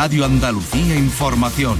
[0.00, 1.76] Radio Andalucía Información.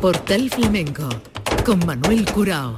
[0.00, 1.08] Portal Flamenco
[1.66, 2.76] con Manuel Curao.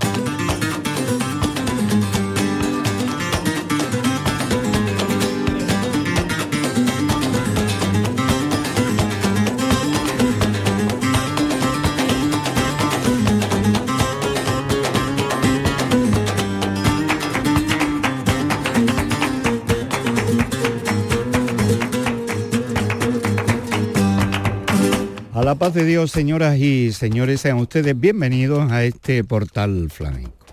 [25.50, 30.46] La paz de Dios, señoras y señores, sean ustedes bienvenidos a este portal flamenco.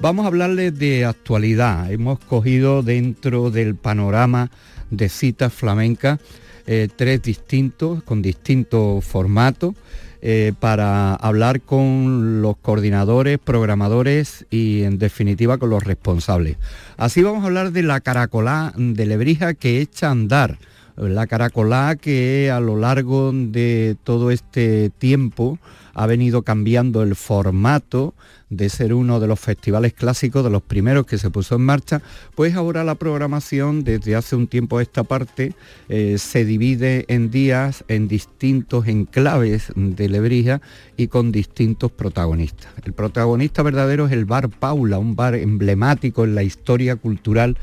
[0.00, 1.92] Vamos a hablarles de actualidad.
[1.92, 4.50] Hemos cogido dentro del panorama
[4.90, 6.18] de citas flamencas
[6.66, 9.76] eh, tres distintos, con distintos formatos,
[10.22, 16.56] eh, para hablar con los coordinadores, programadores y en definitiva con los responsables.
[16.96, 20.58] Así vamos a hablar de la caracolá de Lebrija que echa a andar
[20.96, 25.58] la caracolá que a lo largo de todo este tiempo
[25.94, 28.14] ha venido cambiando el formato
[28.50, 32.02] de ser uno de los festivales clásicos, de los primeros que se puso en marcha,
[32.34, 35.54] pues ahora la programación desde hace un tiempo a esta parte
[35.88, 40.60] eh, se divide en días en distintos enclaves de Lebrija
[40.96, 42.68] y con distintos protagonistas.
[42.84, 47.56] El protagonista verdadero es el Bar Paula, un bar emblemático en la historia cultural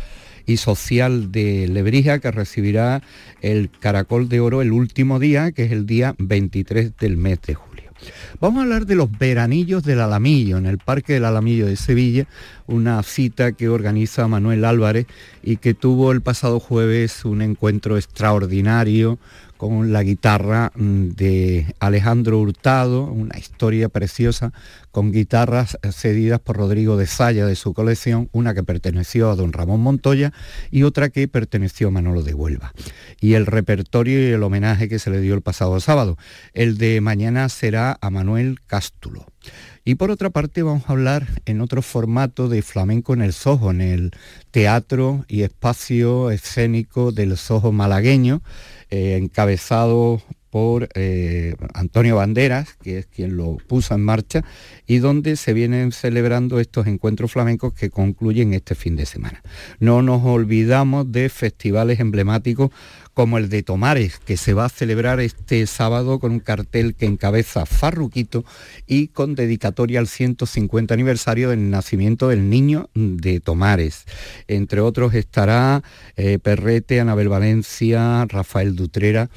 [0.46, 3.02] y social de Lebrija que recibirá
[3.42, 7.56] el Caracol de Oro el último día, que es el día 23 del mes de
[7.56, 7.74] julio.
[8.40, 12.28] Vamos a hablar de los veranillos del Alamillo, en el Parque del Alamillo de Sevilla,
[12.68, 15.08] una cita que organiza Manuel Álvarez
[15.42, 19.20] y que tuvo el pasado jueves un encuentro extraordinario
[19.64, 24.52] con la guitarra mm, de Alejandro Hurtado, una historia preciosa
[24.92, 29.54] con guitarras cedidas por Rodrigo de Saya de su colección, una que perteneció a don
[29.54, 30.34] Ramón Montoya
[30.70, 32.74] y otra que perteneció a Manolo de Huelva.
[33.22, 36.18] Y el repertorio y el homenaje que se le dio el pasado sábado.
[36.54, 39.26] El de mañana será a Manuel Cástulo.
[39.86, 43.72] Y por otra parte vamos a hablar en otro formato de flamenco en el Soho,
[43.72, 44.12] en el
[44.52, 48.42] teatro y espacio escénico del Soho malagueño,
[48.94, 50.22] eh, encabezado
[50.54, 54.46] por eh, Antonio Banderas, que es quien lo puso en marcha,
[54.86, 59.42] y donde se vienen celebrando estos encuentros flamencos que concluyen este fin de semana.
[59.80, 62.70] No nos olvidamos de festivales emblemáticos
[63.16, 67.08] como el de Tomares, que se va a celebrar este sábado con un cartel que
[67.08, 68.46] encabeza Farruquito
[68.86, 74.06] y con dedicatoria al 150 aniversario del nacimiento del niño de Tomares.
[74.48, 75.82] Entre otros estará
[76.16, 79.32] eh, Perrete, Anabel Valencia, Rafael Dutrera,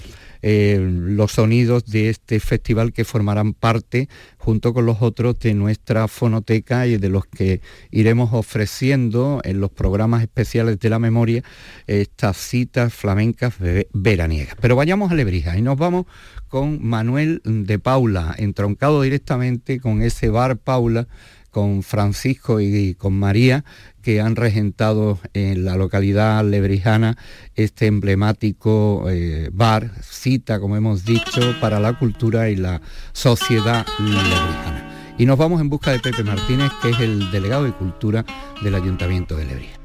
[0.49, 4.09] eh, los sonidos de este festival que formarán parte
[4.39, 9.73] junto con los otros de nuestra fonoteca y de los que iremos ofreciendo en los
[9.73, 11.43] programas especiales de la memoria
[11.89, 13.55] estas citas flamencas
[13.93, 14.55] veraniegas.
[14.61, 16.07] Pero vayamos a Lebrija y nos vamos
[16.47, 21.09] con Manuel de Paula, entroncado directamente con ese bar Paula
[21.57, 23.65] con Francisco y con María,
[24.07, 27.19] que han regentado en la localidad lebrijana
[27.57, 32.81] este emblemático eh, bar, cita, como hemos dicho, para la cultura y la
[33.13, 35.15] sociedad lebrijana.
[35.19, 38.25] Y nos vamos en busca de Pepe Martínez, que es el delegado de Cultura
[38.63, 39.77] del Ayuntamiento de Lebrija.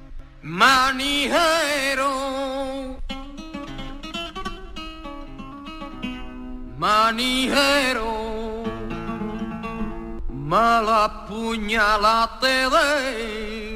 [0.43, 2.11] Manijero,
[6.77, 8.21] manijero
[10.29, 13.70] mala puñalada te de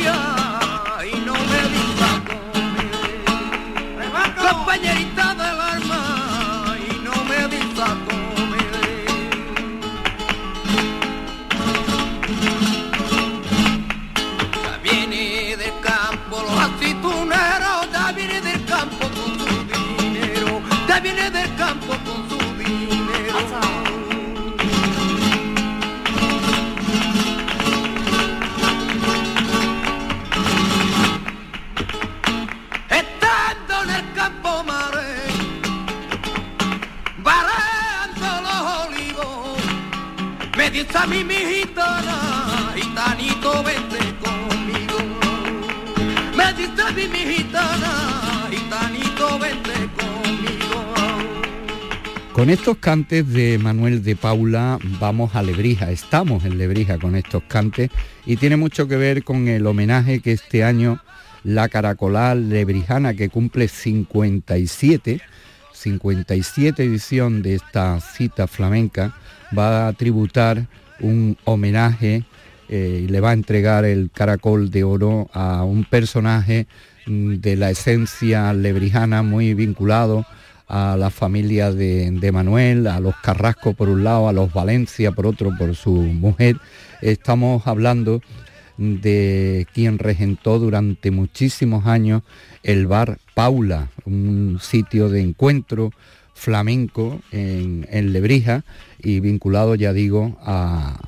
[0.00, 0.16] día
[1.04, 2.20] y no me digas
[4.34, 5.09] compañerita del
[41.06, 41.34] mí mi
[42.74, 43.52] gitanito
[44.22, 44.98] conmigo.
[46.36, 47.24] Me dice a mí mi
[49.38, 49.80] vente
[52.32, 57.42] Con estos cantes de Manuel de Paula vamos a Lebrija, estamos en Lebrija con estos
[57.42, 57.90] cantes
[58.24, 61.02] y tiene mucho que ver con el homenaje que este año
[61.44, 65.20] la Caracolá Lebrijana que cumple 57,
[65.72, 69.14] 57 edición de esta cita flamenca,
[69.56, 70.66] va a tributar
[71.00, 72.24] un homenaje
[72.68, 76.66] eh, y le va a entregar el caracol de oro a un personaje
[77.06, 80.24] mm, de la esencia lebrijana muy vinculado
[80.68, 85.10] a la familia de, de, Manuel, a los Carrasco por un lado, a los Valencia
[85.10, 86.58] por otro, por su mujer.
[87.02, 88.20] Estamos hablando
[88.80, 92.22] de quien regentó durante muchísimos años
[92.62, 95.92] el bar Paula, un sitio de encuentro
[96.40, 98.64] flamenco en, Lebrija
[98.98, 100.98] y vinculado, ya digo, a,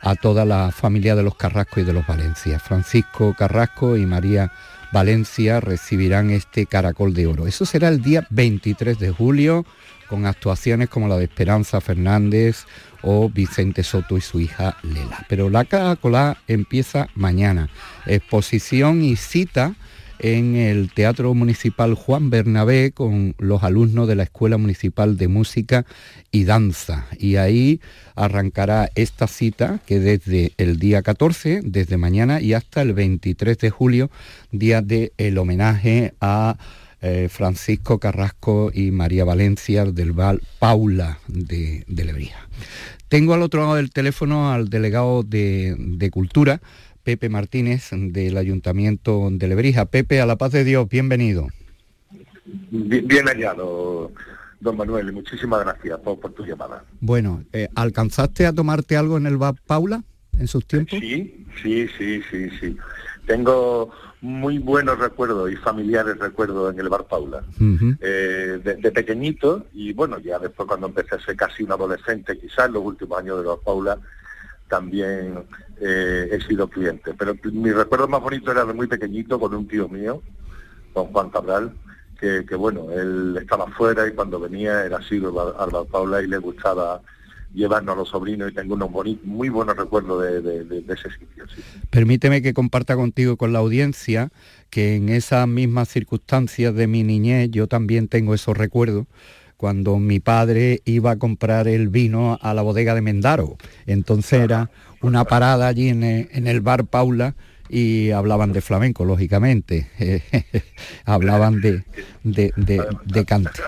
[0.00, 2.58] a toda la familia de los Carrasco y de los Valencia.
[2.58, 4.50] Francisco Carrasco y María
[4.90, 7.46] Valencia recibirán este caracol de oro.
[7.46, 9.66] Eso será el día 23 de julio
[10.08, 12.64] con actuaciones como la de Esperanza Fernández
[13.02, 15.26] o Vicente Soto y su hija Lela.
[15.28, 17.68] Pero la Caracolá empieza mañana.
[18.06, 19.74] Exposición y cita
[20.18, 25.86] en el Teatro Municipal Juan Bernabé con los alumnos de la Escuela Municipal de Música
[26.30, 27.06] y Danza.
[27.18, 27.80] Y ahí
[28.14, 33.70] arrancará esta cita que desde el día 14, desde mañana y hasta el 23 de
[33.70, 34.10] julio,
[34.50, 36.56] día del el homenaje a
[37.00, 42.48] eh, Francisco Carrasco y María Valencia del Val Paula de, de Lebrija.
[43.08, 46.60] Tengo al otro lado del teléfono al delegado de, Cultura,
[47.08, 49.86] Pepe Martínez, del Ayuntamiento de Lebrija.
[49.86, 51.48] Pepe, a la paz de Dios, bienvenido.
[52.70, 54.12] Bien, hallado,
[54.60, 56.84] don Manuel, y muchísimas gracias por, tu llamada.
[57.00, 60.04] Bueno, eh, ¿alcanzaste a tomarte algo en el Val Paula
[60.38, 60.98] en sus tiempos?
[60.98, 62.76] Sí, sí, sí, sí, sí.
[63.26, 63.90] Tengo
[64.20, 67.42] muy buenos recuerdos y familiares recuerdos en el Bar Paula.
[68.02, 72.66] Eh, de, pequeñito y bueno, ya después cuando empecé a ser casi un adolescente, quizás
[72.66, 73.98] en los últimos años de Bar Paula,
[74.68, 75.44] también
[75.80, 77.14] eh, he sido cliente.
[77.14, 80.22] Pero mi recuerdo más bonito era de muy pequeñito con un tío mío,
[80.92, 81.74] con Juan Cabral,
[82.18, 86.38] que, bueno, él estaba fuera y cuando venía era así al Bar Paula y le
[86.38, 87.00] gustaba
[87.54, 88.90] llevarnos a los sobrinos y tengo unos
[89.22, 91.44] muy buenos recuerdos de, ese sitio.
[91.90, 94.30] Permíteme que comparta contigo con la audiencia
[94.68, 99.06] que en esas mismas circunstancias de mi niñez yo también tengo esos recuerdos
[99.58, 103.58] cuando mi padre iba a comprar el vino a la bodega de Mendaro.
[103.86, 104.70] Entonces era
[105.02, 107.34] una parada allí en el bar Paula
[107.68, 109.90] y hablaban de flamenco, lógicamente,
[111.04, 111.84] hablaban de,
[112.24, 113.60] de, de, cante.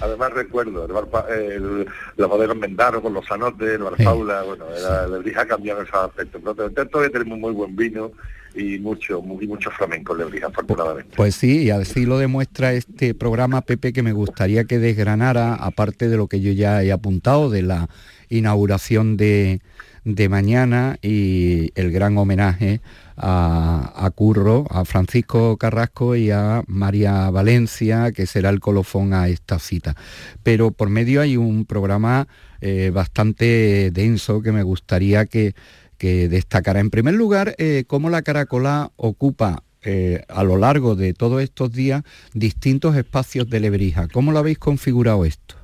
[0.00, 1.86] Además recuerdo, el bar, el,
[2.16, 5.32] la bodega Mendaro con los sanotes, el bar Paula, bueno, era, sí.
[5.36, 8.12] ha cambiado ese aspecto, pero todavía tenemos muy buen vino
[8.56, 11.14] y mucho, muy, mucho flamenco en Lebrija, afortunadamente.
[11.16, 16.08] Pues sí, y así lo demuestra este programa, Pepe, que me gustaría que desgranara, aparte
[16.08, 17.88] de lo que yo ya he apuntado, de la
[18.28, 19.60] inauguración de,
[20.04, 22.80] de mañana y el gran homenaje
[23.16, 29.58] a, Curro, a Francisco Carrasco y a María Valencia, que será el colofón a esta
[29.58, 29.96] cita.
[30.42, 32.28] Pero por medio hay un programa
[32.60, 35.54] eh, bastante denso que me gustaría que,
[35.98, 36.80] destacara.
[36.80, 41.72] En primer lugar, eh, cómo la Caracolá ocupa eh, a lo largo de todos estos
[41.72, 42.02] días
[42.34, 44.08] distintos espacios de Lebrija.
[44.08, 45.54] ¿Cómo lo habéis configurado esto?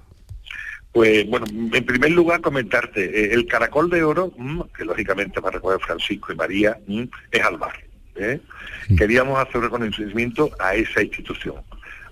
[0.92, 5.48] Pues bueno, en primer lugar comentarte, eh, el caracol de oro, mm, que lógicamente va
[5.48, 7.72] a recordar Francisco y María, mm, es Alvar.
[8.16, 8.40] ¿eh?
[8.96, 11.56] Queríamos hacer un reconocimiento a esa institución.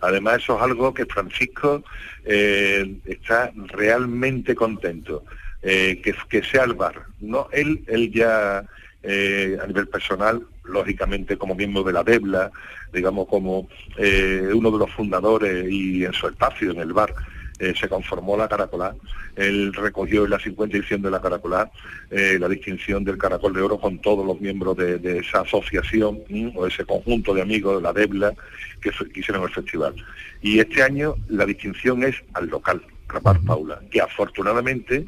[0.01, 1.85] Además, eso es algo que Francisco
[2.25, 5.25] eh, está realmente contento,
[5.63, 7.03] que, que, sea Alvar.
[7.21, 7.49] ¿no?
[7.53, 12.51] Él, él ya a nivel personal, lógicamente como miembro de la DEBLA,
[12.93, 17.15] digamos como uno de los fundadores y en su espacio en el bar,
[17.61, 18.97] eh, se conformó la Caracolá.
[19.37, 21.71] Él recogió en la 50 edición de la Caracolá
[22.11, 26.21] eh, la distinción del Caracol de Oro con todos los miembros de, esa asociación
[26.55, 28.33] o ese conjunto de amigos de la DEBLA
[28.81, 29.95] que, hicieron el festival.
[30.41, 35.05] Y este año la distinción es al local, Rapaz Paula, que afortunadamente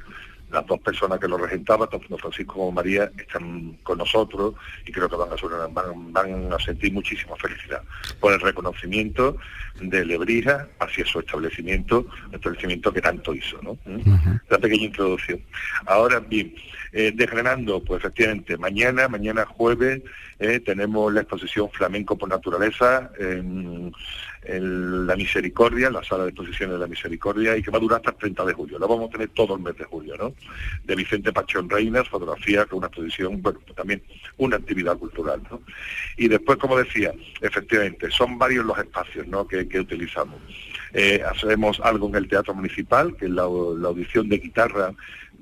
[0.53, 4.55] las dos personas que lo regentaban, tanto Francisco como María, están con nosotros
[4.87, 7.83] y creo que van a, van, a sentir muchísima felicidad
[8.21, 9.37] por el reconocimiento
[9.81, 13.79] de Lebrija hacia su establecimiento, establecimiento que tanto hizo, ¿no?
[14.49, 15.41] La pequeña introducción.
[15.87, 16.55] Ahora bien,
[16.93, 20.03] eh, desgranando, pues efectivamente, mañana, mañana jueves,
[20.43, 23.93] eh, tenemos la exposición Flamenco por Naturaleza en,
[25.07, 27.99] La Misericordia, en la sala de exposiciones de La Misericordia, y que va a durar
[27.99, 28.79] hasta el 30 de julio.
[28.81, 30.35] La vamos a tener todo el mes de julio, ¿no?
[30.83, 34.03] De Vicente Pachón Reinas, fotografía, con una exposición, bueno, también
[34.39, 35.63] una actividad cultural, ¿no?
[36.17, 40.41] Y después, como decía, efectivamente, son varios los espacios, ¿no?, que, utilizamos.
[40.93, 44.93] Eh, hacemos algo en el Teatro Municipal, que es la audición de guitarra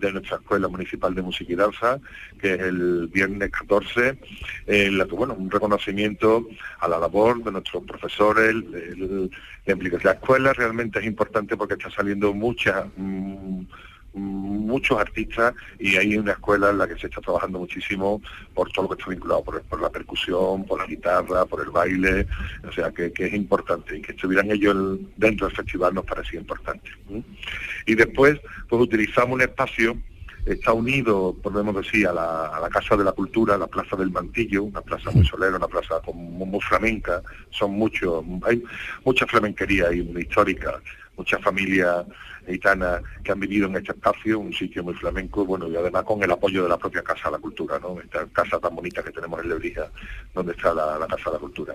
[0.00, 2.00] de nuestra Escuela Municipal de Música y Danza,
[2.40, 4.18] que es el viernes 14,
[4.66, 6.48] en la bueno, un reconocimiento
[6.80, 9.30] a la labor de nuestros profesores, el,
[9.66, 12.86] la escuela realmente es importante porque está saliendo mucha...
[12.96, 13.66] Mm,
[14.12, 18.20] muchos artistas y hay una escuela en la que se está trabajando muchísimo
[18.54, 22.26] por todo lo que está vinculado, por, la percusión, por la guitarra, por el baile,
[22.66, 23.98] o sea que, es importante.
[23.98, 26.90] Y que estuvieran ellos dentro del festival nos parecía importante.
[27.86, 29.96] Y después pues utilizamos un espacio
[30.46, 34.80] está unido, podemos decir, a la, Casa de la Cultura, la Plaza del Mantillo, una
[34.80, 38.62] plaza muy solera, una plaza muy, flamenca, son muchos, hay
[39.04, 40.80] mucha flamenquería ahí, histórica,
[41.16, 42.06] muchas familias
[42.46, 46.22] gitanas que han vivido en este espacio, un sitio muy flamenco, bueno, y además con
[46.22, 48.00] el apoyo de la propia Casa de la Cultura, ¿no?
[48.00, 49.90] Esta casa tan bonita que tenemos en Lebrija,
[50.34, 51.74] donde está la, Casa de la Cultura.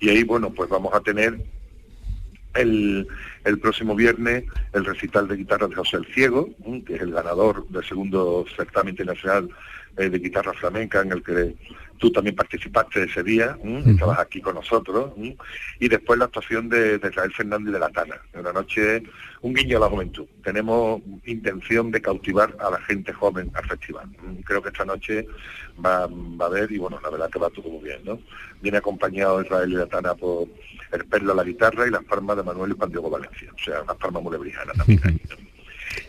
[0.00, 1.38] Y ahí, bueno, pues vamos a tener
[2.54, 3.06] el,
[3.60, 6.48] próximo viernes el recital de guitarra de José el Ciego,
[6.86, 9.48] que es el ganador del segundo certamen internacional
[9.96, 11.54] eh, de guitarra flamenca en el que
[12.00, 15.12] tú también participaste ese día, estabas aquí con nosotros,
[15.78, 19.02] y después la actuación de, de, Israel Fernández de la Tana, una noche,
[19.42, 20.26] un guiño a la juventud.
[20.42, 24.08] Tenemos intención de cautivar a la gente joven al festival.
[24.44, 25.26] Creo que esta noche
[25.84, 28.18] va, a haber, y bueno, la verdad que va todo muy bien, ¿no?
[28.62, 30.48] Viene acompañado Israel y la Tana por
[30.92, 33.62] el perlo a la guitarra y las palmas de Manuel y Juan Diego Valencia, o
[33.62, 35.20] sea, las palmas mulebrijanas también.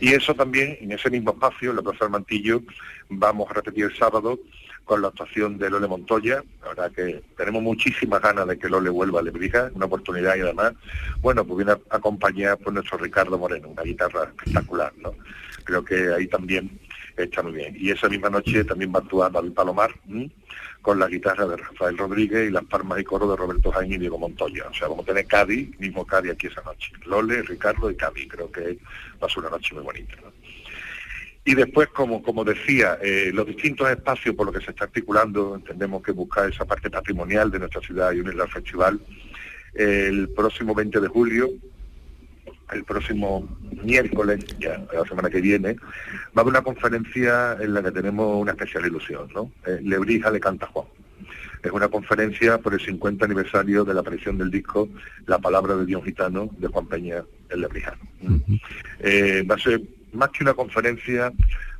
[0.00, 2.62] Y eso también, en ese mismo espacio, en la Plaza del Mantillo,
[3.10, 4.38] vamos a repetir el sábado
[4.84, 6.42] con la actuación de Lole Montoya.
[6.62, 10.40] La verdad que tenemos muchísimas ganas de que Lole vuelva a Lebrija, una oportunidad y
[10.40, 10.74] además,
[11.20, 15.14] bueno, pues viene acompañada por nuestro Ricardo Moreno, una guitarra espectacular, ¿no?
[15.64, 16.78] Creo que ahí también
[17.16, 17.76] está muy bien.
[17.78, 19.94] Y esa misma noche también va a actuar David Palomar
[20.82, 23.98] con la guitarra de Rafael Rodríguez y las palmas y coro de Roberto Jaime y
[23.98, 24.66] Diego Montoya.
[24.68, 26.92] O sea, vamos a tener Cádiz, mismo Cádiz aquí esa noche.
[27.06, 28.28] Lole, Ricardo y Cádiz.
[28.28, 28.78] Creo que
[29.22, 30.16] va a ser una noche muy bonita.
[31.44, 35.56] Y después, como, como decía, eh, los distintos espacios por los que se está articulando,
[35.56, 39.00] entendemos que buscar esa parte patrimonial de nuestra ciudad y unirla al festival.
[39.74, 41.48] el próximo 20 de julio
[42.72, 43.48] el próximo
[43.82, 48.40] miércoles, ya la semana que viene, va a haber una conferencia en la que tenemos
[48.40, 49.52] una especial ilusión, ¿no?
[49.66, 50.86] Eh, Lebrija de Canta Juan.
[51.62, 54.88] Es una conferencia por el 50 aniversario de la aparición del disco
[55.26, 58.02] La Palabra de Dios Gitano de Juan Peña, el Lebrijano.
[58.98, 59.80] Eh, va a ser
[60.12, 61.32] más que una conferencia,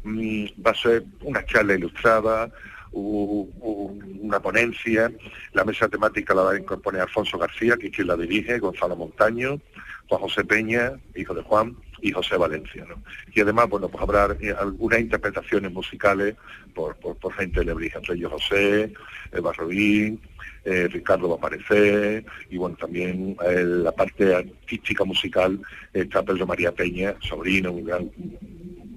[0.05, 2.51] mm, va a ser una charla ilustrada,
[2.93, 5.11] una ponencia,
[5.55, 8.97] la mesa temática la va a incorporar Alfonso García, que es quien la dirige, Gonzalo
[8.97, 9.61] Montaño,
[10.09, 12.85] Juan José Peña, hijo de Juan, y José Valencia.
[13.33, 16.35] Y además, bueno, pues habrá eh, algunas interpretaciones musicales
[16.75, 18.93] por, por, gente de Lebrija, entre ellos José,
[19.31, 20.21] Eva Robín,
[20.65, 25.61] eh, Ricardo va a aparecer, y bueno, también eh, la parte artística musical
[25.93, 28.11] está Pedro María Peña, sobrino, un gran,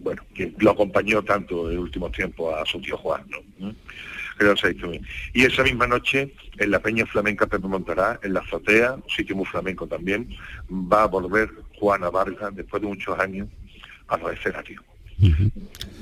[0.01, 3.24] bueno, que lo acompañó tanto en últimos tiempos a su tío Juan,
[3.59, 3.74] ¿no?
[5.33, 9.35] Y esa misma noche, en la Peña Flamenca Pepe Montará, en la azotea, un sitio
[9.35, 10.27] muy flamenco también,
[10.69, 11.50] va a volver
[11.85, 13.47] Juana Vargas, después de muchos años,
[14.07, 14.81] a los escenarios.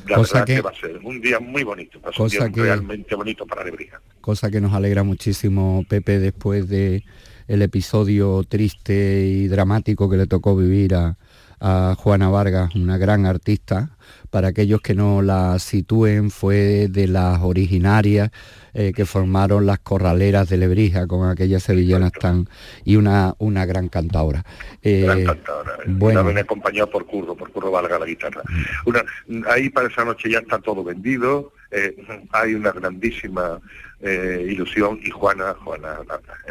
[0.08, 3.46] La cosa que, va a ser un día muy bonito, va un día realmente bonito
[3.46, 4.00] para Lebrija.
[4.22, 7.04] Cosa que nos alegra muchísimo, Pepe, después de
[7.50, 11.18] el episodio triste y dramático que le tocó vivir a,
[11.66, 13.96] a Juana Vargas, una gran artista,
[14.30, 18.32] para aquellos que no la sitúen, fue de las originarias
[18.74, 22.50] eh, que formaron las corraleras de Lebrija con aquellas sevillanas tan
[22.84, 24.44] y una, una gran cantadora.
[24.82, 25.78] Eh, gran cantadora.
[25.88, 26.22] Bueno.
[26.24, 28.42] Una acompañada por Curro, por Curro Valga la guitarra.
[28.86, 29.02] Una,
[29.50, 31.96] ahí para esa noche ya está todo vendido, eh,
[32.32, 33.62] hay una grandísima
[34.06, 36.00] ilusión y Juana, Juana,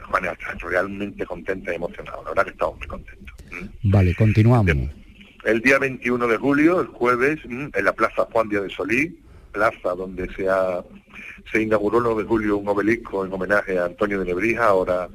[0.09, 2.17] Juana está realmente contenta y emocionada.
[2.23, 3.37] La verdad que estamos muy contentos.
[3.83, 4.75] Vale, continuamos
[5.45, 9.19] el día 21 de julio, el jueves, mm, en la Plaza Juan Díaz de Solí,
[9.53, 10.47] plaza donde se,
[11.51, 15.09] se inauguró el 9 de julio un obelisco en homenaje a Antonio de Nebrija, ahora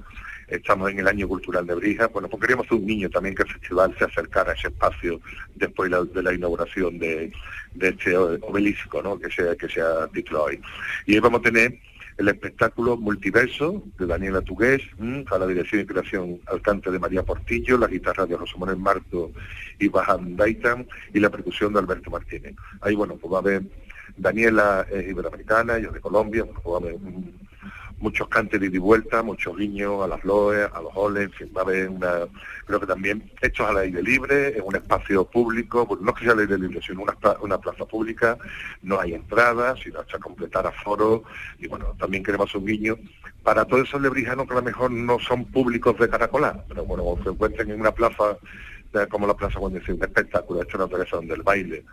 [0.47, 3.95] estamos en el año cultural Nebrija, bueno, pues queríamos un niño también que el festival
[3.97, 5.19] se acercara a ese espacio
[5.55, 7.31] después de la inauguración de,
[7.79, 9.19] este obelisco, ¿no?
[9.19, 10.61] que se, que se ha titulado hoy.
[11.05, 11.77] Y ahí vamos a tener
[12.17, 14.81] el espectáculo Multiverso de Daniela Tugués,
[15.31, 18.79] a la dirección y creación al cante de María Portillo, la guitarra de José Manuel
[18.79, 19.31] Marto
[19.79, 22.55] y Bajan Daitan y la percusión de Alberto Martínez.
[22.81, 23.63] Ahí, bueno, pues va a haber,
[24.17, 26.97] Daniela es iberoamericana, yo de Colombia, pues va a haber
[27.99, 31.61] muchos cantes de vuelta, muchos guiños a las loes, a los oles, en fin, va
[31.61, 32.27] a haber una,
[32.65, 36.33] creo que también hechos al aire libre, en un espacio público, pues no que sea
[36.33, 38.37] al aire libre, sino una, plaza pública,
[38.83, 41.23] no hay entradas, sino hasta completar aforo,
[41.59, 42.97] y bueno, también queremos un guiño.
[43.43, 47.17] Para todos esos lebrijanos que a lo mejor no son públicos de Caracolá, pero bueno,
[47.23, 48.37] se encuentren en una plaza
[49.05, 51.85] como la Plaza Guardia un espectáculo, esto es donde el baile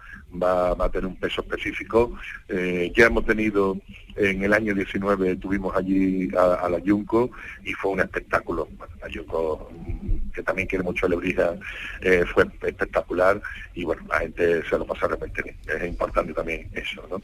[0.42, 2.16] va, a tener un peso específico.
[2.48, 3.78] Eh, ya hemos tenido,
[4.16, 7.30] en el año 19 tuvimos allí a, la Yunco
[7.64, 8.68] y fue un espectáculo.
[9.00, 11.54] la Yunco, mm, que también quiere mucho Lebrija,
[12.00, 13.40] eh, fue espectacular
[13.74, 15.56] y bueno, la gente se lo pasa realmente bien.
[15.66, 17.20] Es importante también eso, ¿no?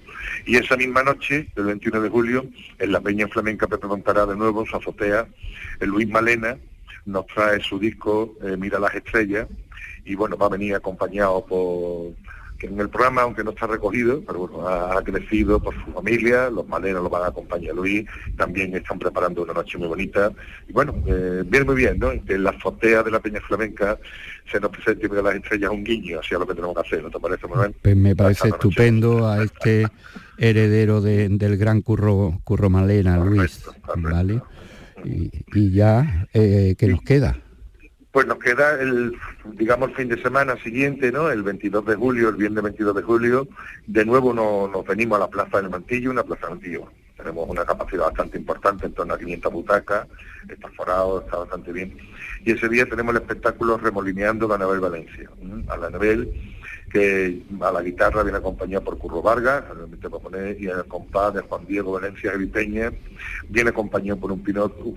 [0.46, 2.46] Y esa misma noche, el 21 de julio,
[2.78, 5.26] en la Peña Flamenca Pepe Montará de nuevo, su azotea,
[5.80, 6.56] el Luis Malena,
[7.06, 9.48] nos trae su disco eh, Mira las estrellas
[10.04, 12.14] y bueno, va a venir acompañado por
[12.60, 16.50] que en el programa, aunque no está recogido, pero bueno, ha, crecido por su familia,
[16.50, 20.30] los malenos lo van a acompañar Luis, también están preparando una noche muy bonita.
[20.68, 22.10] Y bueno, eh, viene muy bien, ¿no?
[22.24, 23.98] Que en la azotea de la Peña Flamenca
[24.52, 27.10] se nos presente Mira las estrellas un guiño hacia lo que tenemos que hacer, ¿no
[27.10, 27.74] te parece, Manuel?
[27.80, 29.86] Pues me parece estupendo a este
[30.36, 33.64] heredero del gran curro, curro Malena, Luis,
[33.96, 34.42] ¿vale?
[35.02, 37.38] Y, ya, eh, ¿qué nos queda?
[38.12, 41.30] Pues nos queda el, digamos, el fin de semana siguiente, ¿no?
[41.30, 43.48] El 22 de julio, el viernes 22 de julio,
[43.86, 46.88] de nuevo nos, venimos a la Plaza del Mantillo, una Plaza del.
[47.16, 50.08] Tenemos una capacidad bastante importante, en torno a 500 butacas,
[50.48, 51.96] está forado, está bastante bien.
[52.44, 55.28] Y ese día tenemos el espectáculo Remolineando Anabel Valencia.
[55.68, 56.32] A la Anabel
[56.90, 59.64] que a la guitarra viene acompañado por Curro Vargas,
[60.58, 62.92] y el compás de Juan Diego Valencia Peña,
[63.48, 64.42] viene acompañado por un,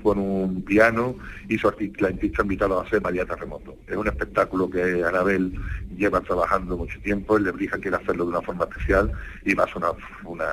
[0.02, 1.16] por un piano
[1.48, 3.76] y su artista, artista invitado a ser María Terremoto.
[3.88, 5.54] Es un espectáculo que Anabel
[5.96, 9.12] lleva trabajando mucho tiempo, él le brija quiere hacerlo de una forma especial
[9.46, 9.84] y va a ser
[10.26, 10.44] una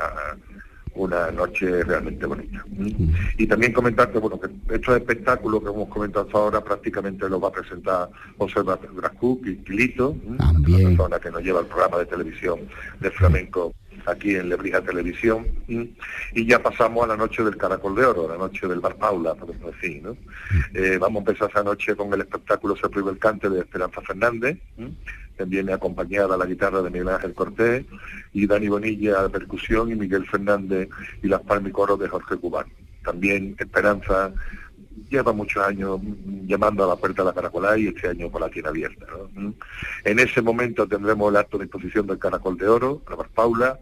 [1.33, 2.65] noche realmente bonita.
[3.39, 7.49] Y también comentarte, bueno, que estos espectáculos que hemos comentado hasta ahora prácticamente lo va
[7.49, 12.61] a presentar José Grascuk y Quilito, una persona que nos lleva el programa de televisión
[13.01, 13.73] de flamenco
[14.11, 18.37] aquí en Lebrija Televisión, y ya pasamos a la noche del Caracol de Oro, la
[18.37, 20.17] noche del Bar Paula, podemos decir, ¿no?
[20.75, 24.00] Eh, vamos a empezar esa noche con el espectáculo Se prohíbe el cante de Esperanza
[24.02, 24.59] Fernández,
[25.47, 27.85] viene acompañada a la guitarra de Miguel Ángel Cortés
[28.33, 30.88] y Dani Bonilla a la percusión y Miguel Fernández
[31.23, 32.67] y las palmas y coros de Jorge Cubán.
[33.05, 34.33] También Esperanza
[35.09, 36.00] lleva muchos años
[36.47, 39.07] llamando a la puerta de la Caracolá y este año con la tiene abierta.
[40.05, 43.78] En ese momento tendremos el acto de exposición del Caracol de Oro, la Paula,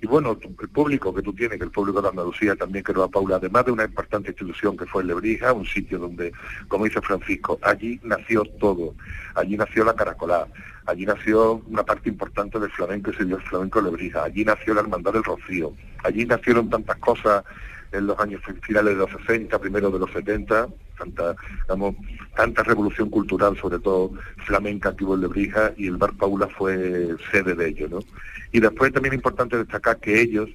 [0.00, 3.08] y bueno, el público que tú tienes, que el público de Andalucía también que va
[3.08, 6.32] Paula, además de una importante institución que fue Lebrija, un sitio donde,
[6.68, 8.94] como dice Francisco, allí nació todo,
[9.34, 10.46] allí nació la caracolá,
[10.86, 14.74] allí nació una parte importante del flamenco y se dio el flamenco Lebrija, allí nació
[14.74, 15.72] la hermandad del Rocío,
[16.04, 17.44] allí nacieron tantas cosas
[17.92, 21.36] en los años finales de los 60, primero de los 70, tanta,
[22.34, 24.12] tanta revolución cultural, sobre todo
[24.44, 27.98] flamenca que hubo en Lebrija, y el Bar Paula fue sede de ello, ¿no?
[28.52, 30.48] Y después también es importante destacar que ellos,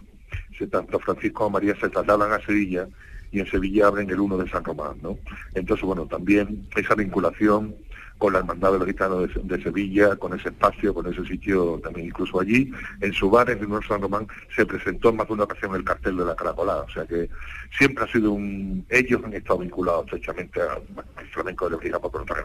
[0.69, 2.87] tanto Francisco como María, se trasladan a Sevilla
[3.31, 5.17] y en Sevilla abren el 1 de San Román, ¿no?
[5.53, 7.75] Entonces, bueno, también esa vinculación
[8.21, 12.05] con la Hermandad de los Gitanos de, Sevilla, con ese espacio, con ese sitio también
[12.05, 12.71] incluso allí.
[13.01, 15.83] En su bar, en el San Román, se presentó en más de una ocasión el
[15.83, 16.83] cartel de la Caracolada.
[16.83, 17.27] O sea que
[17.75, 18.85] siempre ha sido un...
[18.89, 20.83] Ellos han estado vinculados estrechamente al
[21.31, 22.35] flamenco de Lebrija, por otra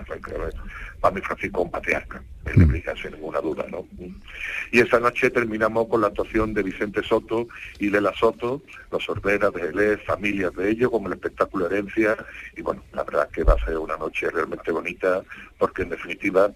[1.01, 3.87] para mí Francisco un patriarca, en Lebrija, sin ninguna duda, ¿no?
[4.73, 9.53] Y esa noche terminamos con la actuación de Vicente Soto y Lela Soto, los sorberas
[9.53, 12.17] de Elé, familias de ellos, con el espectáculo Herencia,
[12.57, 15.23] y bueno, la verdad es que va a ser una noche realmente bonita,
[15.59, 16.51] porque en definitiva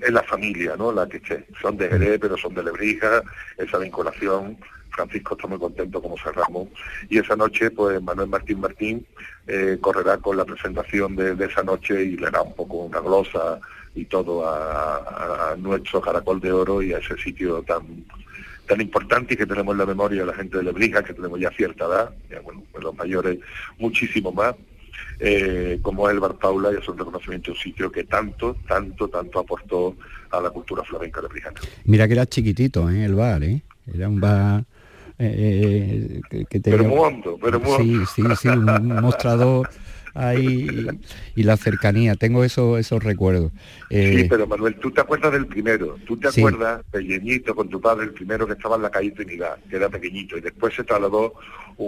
[0.00, 0.92] es la familia, ¿no?
[0.92, 3.22] La que, son de Jerez, pero son de Lebrija,
[3.58, 4.58] esa vinculación.
[4.90, 6.68] Francisco está muy contento como cerramos.
[7.08, 9.06] Y esa noche, pues Manuel Martín Martín
[9.46, 13.60] eh, correrá con la presentación de, esa noche y le dará un poco una glosa
[13.94, 18.04] y todo a, nuestro caracol de oro y a ese sitio tan
[18.66, 21.40] tan importante y que tenemos en la memoria de la gente de Lebrija, que tenemos
[21.40, 23.40] ya cierta edad, ya, bueno, pues los mayores
[23.78, 24.54] muchísimo más,
[25.22, 28.56] eh, como es el Bar Paula, y es un reconocimiento de un sitio que tanto,
[28.66, 29.96] tanto, tanto aportó
[30.30, 31.60] a la cultura flamenca de Brijana.
[31.84, 33.04] Mira que era chiquitito ¿eh?
[33.04, 33.62] el bar, ¿eh?
[33.92, 34.64] Era un bar...
[35.18, 36.78] Eh, que, tenía...
[36.78, 39.68] Pero muy hondo, pero muy Sí, sí, sí, un mostrador
[40.14, 40.88] ahí
[41.36, 43.52] y la cercanía, tengo eso, esos recuerdos.
[43.90, 48.04] sí, pero Manuel, tú te acuerdas del primero, tú te acuerdas, pequeñito, con tu padre,
[48.04, 51.34] el primero que estaba en la calle Trinidad, que era pequeñito, y después se trasladó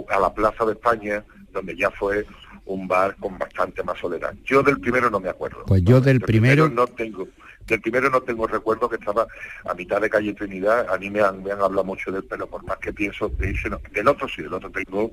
[0.09, 2.25] a la Plaza de España, donde ya fue
[2.65, 4.33] un bar con bastante más soledad.
[4.45, 5.63] Yo del primero no me acuerdo.
[5.65, 6.69] Pues yo del, primero...
[6.69, 7.27] no tengo.
[7.65, 9.25] Del primero no tengo recuerdo que estaba
[9.65, 12.45] a mitad de calle Trinidad, a mí me han, me han hablado mucho del pero
[12.45, 13.53] por más que pienso, de
[13.91, 15.11] del otro sí, del otro tengo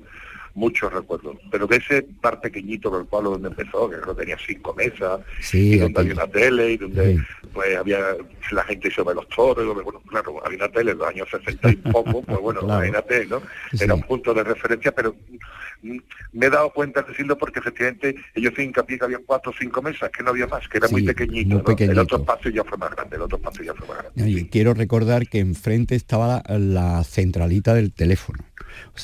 [0.53, 1.37] muchos recuerdos.
[1.49, 5.21] Pero de ese bar pequeñito del pueblo donde empezó, que creo tenía cinco mesas,
[5.53, 7.19] y donde había una tele, y donde
[7.53, 7.99] pues había
[8.51, 11.75] la gente sobre los toros, bueno, claro, había una tele en los años 60 y
[11.75, 13.41] poco, pues bueno, imagínate, ¿no?
[13.79, 15.15] Era un punto de referencia, pero
[15.81, 19.81] me he dado cuenta de decirlo porque efectivamente ellos hincapié que había cuatro o cinco
[19.81, 21.63] mesas, que no había más, que era muy pequeñito.
[21.77, 24.29] El otro espacio ya fue más grande, el otro espacio ya fue más grande.
[24.29, 28.39] Y quiero recordar que enfrente estaba la, centralita del teléfono.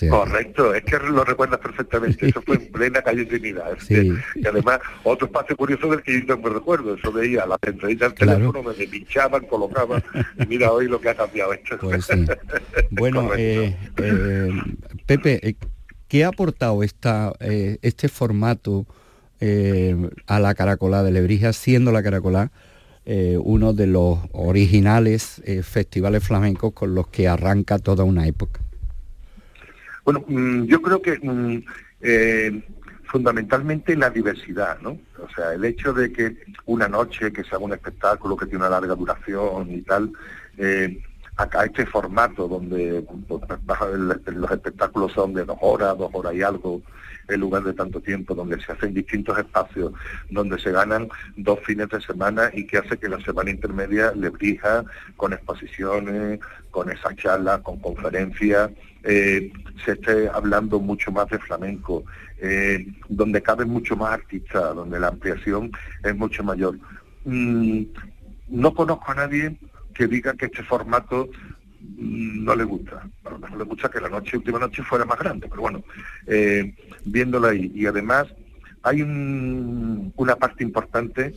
[0.10, 3.77] Correcto, es que lo recuerdas perfectamente, eso fue en plena calle Trinidad.
[3.80, 4.13] Sí.
[4.36, 8.06] Y además, otro espacio curioso del que yo no me recuerdo, eso veía la centralita
[8.06, 10.03] del teléfono, me, pinchaban, colocaban,
[10.39, 11.77] y mira hoy lo que ha cambiado esto.
[11.80, 12.08] Pues
[12.91, 14.49] bueno, eh, eh,
[15.06, 15.56] Pepe, eh,
[16.08, 18.86] ¿Qué ha aportado esta, eh, este formato
[20.25, 22.51] a la Caracolá de Lebrija, siendo la Caracolá
[23.06, 28.62] eh, uno de los originales festivales flamencos con los que arranca toda una época?
[30.07, 32.61] Bueno, mm, yo creo que mm,
[33.03, 34.91] fundamentalmente la diversidad, ¿no?
[35.21, 38.69] O sea, el hecho de que una noche, que sea un espectáculo que tiene una
[38.69, 40.13] larga duración y tal,
[41.35, 43.41] acá este formato donde pues,
[44.27, 46.81] los espectáculos son de dos horas, dos horas y algo,
[47.27, 49.91] en lugar de tanto tiempo, donde se hacen distintos espacios,
[50.29, 54.29] donde se ganan dos fines de semana y que hace que la semana intermedia le
[54.29, 54.85] brija
[55.17, 56.39] con exposiciones,
[56.71, 58.71] con esas charlas, con conferencias,
[59.09, 59.53] eh,
[59.85, 62.03] se esté hablando mucho más de flamenco,
[62.39, 65.71] eh, donde caben mucho más artistas, donde la ampliación
[66.03, 66.77] es mucho mayor.
[67.23, 67.83] Mm,
[68.49, 69.57] no conozco a nadie
[69.93, 71.29] que diga que este formato
[71.79, 73.07] mm, no le gusta.
[73.23, 75.81] A lo mejor le gusta que la noche, última noche fuera más grande, pero bueno,
[76.25, 77.71] eh, viéndola ahí.
[77.73, 78.27] Y además
[78.83, 81.33] hay una parte importante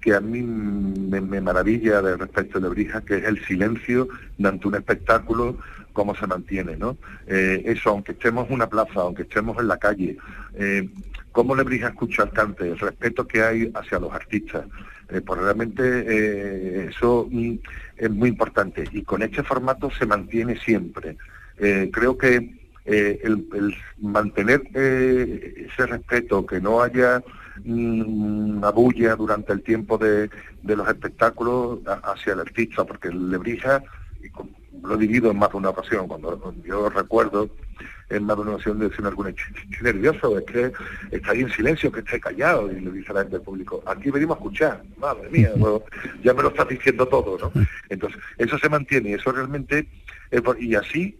[0.00, 4.08] que a mí me, maravilla de respecto de Lebrija, que es el silencio
[4.42, 5.58] ante un espectáculo,
[5.92, 6.96] cómo se mantiene, ¿no?
[7.26, 10.16] Eh, eso, aunque estemos en una plaza, aunque estemos en la calle,
[10.54, 10.88] eh,
[11.32, 14.64] cómo Lebrija escucha al cante, el respeto que hay hacia los artistas,
[15.10, 17.54] eh, pues realmente eh, eso mm,
[17.96, 21.16] es muy importante y con este formato se mantiene siempre.
[21.92, 27.22] Creo que el, mantener ese respeto, que no haya
[27.64, 30.30] una bulla durante el tiempo de,
[30.62, 33.82] los espectáculos hacia el artista, porque Lebrija,
[34.82, 37.50] lo he vivido en más de una ocasión, cuando yo recuerdo
[38.10, 40.72] en más de una ocasión de decir alguna estoy nervioso, es que
[41.10, 43.82] está ahí en silencio, que esté callado, y le dice a la gente del público,
[43.86, 45.52] aquí venimos a escuchar, madre mía,
[46.22, 47.52] ya me lo estás diciendo todo, ¿no?
[47.88, 49.86] Entonces, eso se mantiene y eso realmente,
[50.58, 51.18] y así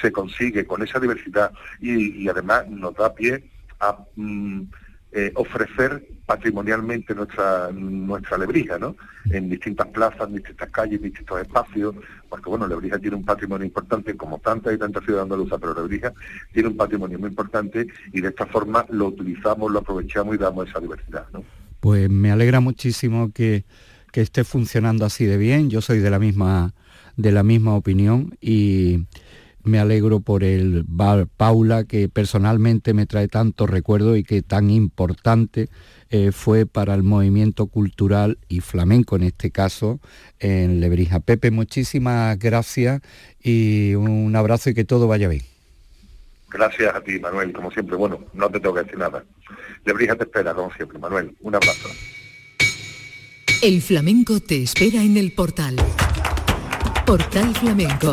[0.00, 3.44] se consigue con esa diversidad y, además nos da pie
[3.80, 4.62] a mm,
[5.12, 8.96] eh, ofrecer patrimonialmente nuestra nuestra Lebrija, ¿no?
[9.30, 11.94] En distintas plazas, en distintas calles, en distintos espacios,
[12.28, 16.12] porque bueno, Lebrija tiene un patrimonio importante, como tantas y tantas ciudades andaluzas, pero Lebrija
[16.52, 20.68] tiene un patrimonio muy importante y de esta forma lo utilizamos, lo aprovechamos y damos
[20.68, 21.44] esa diversidad, ¿no?
[21.80, 23.64] Pues me alegra muchísimo que,
[24.12, 25.68] que esté funcionando así de bien.
[25.68, 26.72] Yo soy de la misma
[27.16, 29.06] de la misma opinión y
[29.64, 30.84] me alegro por el
[31.36, 35.68] Paula que personalmente me trae tanto recuerdo y que tan importante
[36.10, 40.00] eh, fue para el movimiento cultural y flamenco en este caso
[40.38, 41.20] en Lebrija.
[41.20, 43.00] Pepe, muchísimas gracias
[43.42, 45.42] y un abrazo y que todo vaya bien.
[46.50, 47.96] Gracias a ti, Manuel, como siempre.
[47.96, 49.24] Bueno, no te tengo que decir nada.
[49.86, 51.34] Lebrija te espera, como siempre, Manuel.
[51.40, 51.88] Un abrazo.
[53.62, 55.76] El flamenco te espera en el portal.
[57.06, 58.12] Portal Flamenco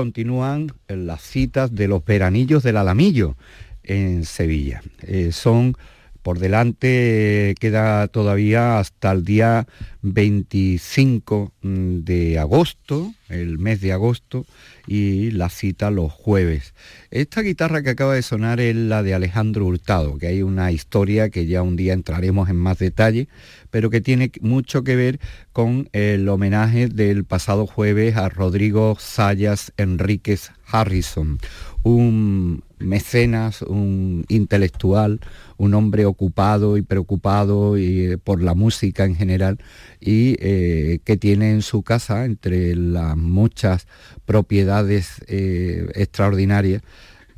[0.00, 3.36] continúan las citas de los veranillos del Alamillo
[3.82, 4.80] en Sevilla.
[5.02, 5.76] Eh, son
[6.22, 9.66] Por delante queda todavía hasta el día
[10.02, 14.44] 25 de agosto, el mes de agosto,
[14.86, 16.74] y la cita los jueves.
[17.10, 21.30] Esta guitarra que acaba de sonar es la de Alejandro Hurtado, que hay una historia
[21.30, 23.28] que ya un día entraremos en más detalle,
[23.70, 25.20] pero que tiene mucho que ver
[25.52, 31.38] con el homenaje del pasado jueves a Rodrigo Sayas Enríquez Harrison,
[31.82, 35.20] un mecenas, un intelectual,
[35.56, 39.58] un hombre ocupado y preocupado eh, por la música en general
[40.00, 43.86] y eh, que tiene en su casa, entre las muchas
[44.24, 46.82] propiedades eh, extraordinarias,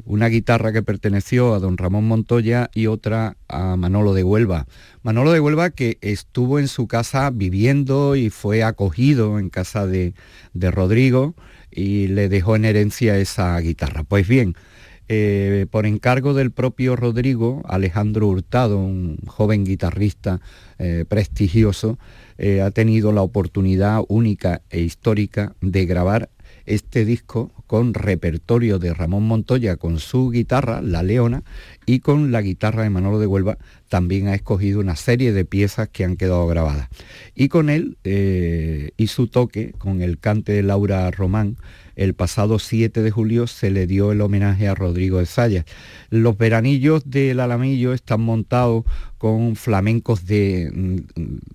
[0.04, 4.66] una guitarra que perteneció a don Ramón Montoya y otra a Manolo de Huelva.
[5.02, 10.14] Manolo de Huelva que estuvo en su casa viviendo y fue acogido en casa de,
[10.54, 11.34] de Rodrigo
[11.70, 14.04] y le dejó en herencia esa guitarra.
[14.04, 14.56] Pues bien,
[15.14, 20.40] eh, por encargo del propio Rodrigo, Alejandro Hurtado, un joven guitarrista
[20.78, 21.98] eh, prestigioso,
[22.38, 26.30] eh, ha tenido la oportunidad única e histórica de grabar
[26.64, 31.42] este disco con repertorio de Ramón Montoya con su guitarra, La Leona,
[31.84, 33.58] y con la guitarra de Manolo de Huelva
[33.90, 36.88] también ha escogido una serie de piezas que han quedado grabadas.
[37.34, 37.98] Y con él
[38.96, 41.58] y su toque, con el cante de Laura Román,
[41.96, 45.64] el pasado 7 de julio se le dio el homenaje a Rodrigo de Sayas.
[46.10, 48.84] Los veranillos del Alamillo están montados
[49.18, 51.02] con flamencos de,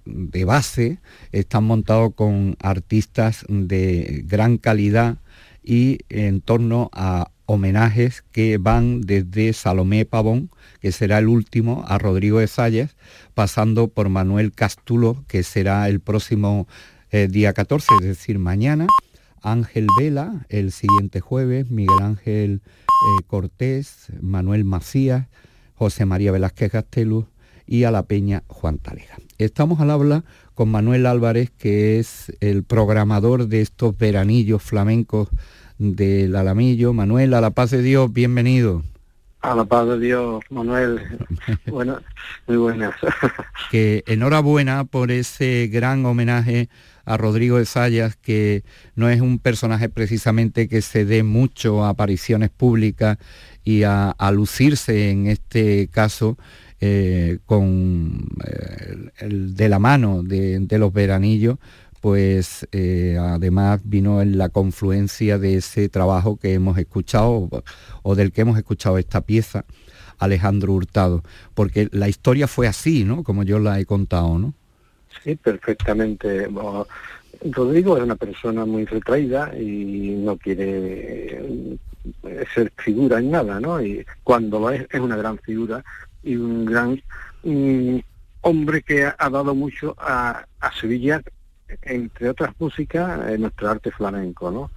[0.06, 1.00] de base,
[1.32, 5.18] están montados con artistas de gran calidad
[5.64, 11.98] y en torno a homenajes que van desde Salomé Pavón, que será el último, a
[11.98, 12.96] Rodrigo de Sayas,
[13.34, 16.68] pasando por Manuel Castulo, que será el próximo
[17.10, 18.86] eh, día 14, es decir, mañana,
[19.42, 25.28] Ángel Vela el siguiente jueves, Miguel Ángel eh, Cortés, Manuel Macías,
[25.76, 27.26] José María Velázquez Gasteluz
[27.68, 29.18] y a la Peña Juan Taleja.
[29.38, 30.24] Estamos al habla
[30.56, 35.30] con Manuel Álvarez, que es el programador de estos veranillos flamencos
[35.78, 36.94] del Alamillo.
[36.94, 38.84] Manuel, a la paz de Dios, bienvenido.
[39.42, 41.00] A la paz de Dios, Manuel.
[41.68, 42.00] bueno,
[42.48, 42.96] muy buenas.
[43.70, 46.70] que enhorabuena por ese gran homenaje
[47.08, 48.66] a Rodrigo de Sayas, que
[48.96, 53.18] no es un personaje precisamente que se dé mucho a apariciones públicas
[53.64, 56.38] y a, lucirse en este caso
[56.82, 61.60] eh, con eh, de la mano de, los veranillos,
[62.02, 67.50] pues eh, además vino en la confluencia de ese trabajo que hemos escuchado
[68.04, 69.64] o del que hemos escuchado esta pieza,
[70.18, 73.24] Alejandro Hurtado, porque la historia fue así, ¿no?
[73.24, 74.54] Como yo la he contado, ¿no?
[75.24, 76.50] Sí, perfectamente.
[77.52, 81.78] Rodrigo es una persona muy retraída y no quiere
[82.24, 83.82] eh, ser figura en nada, ¿no?
[83.82, 85.84] Y cuando lo es, es una gran figura
[86.24, 87.02] y un gran
[88.42, 90.46] hombre que ha, dado mucho a,
[90.80, 91.22] Sevilla,
[91.84, 94.72] entre otras músicas, en nuestro arte flamenco, ¿no?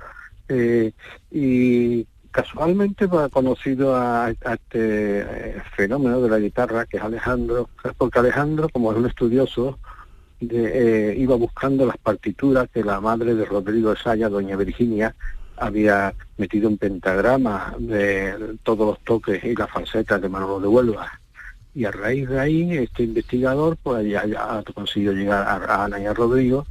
[0.49, 0.93] Eh,
[1.31, 8.19] y casualmente ha conocido a, este eh, fenómeno de la guitarra que es Alejandro, porque
[8.19, 9.79] Alejandro, como es un estudioso,
[10.41, 15.15] de, eh, iba buscando las partituras que la madre de Rodrigo Saya, doña Virginia,
[15.57, 21.21] había metido un pentagrama de todos los toques y las falsetas de Manolo de Huelva.
[21.75, 26.15] Y a raíz de ahí, este investigador pues ha conseguido llegar a, Ana y a
[26.15, 26.67] Rodrigo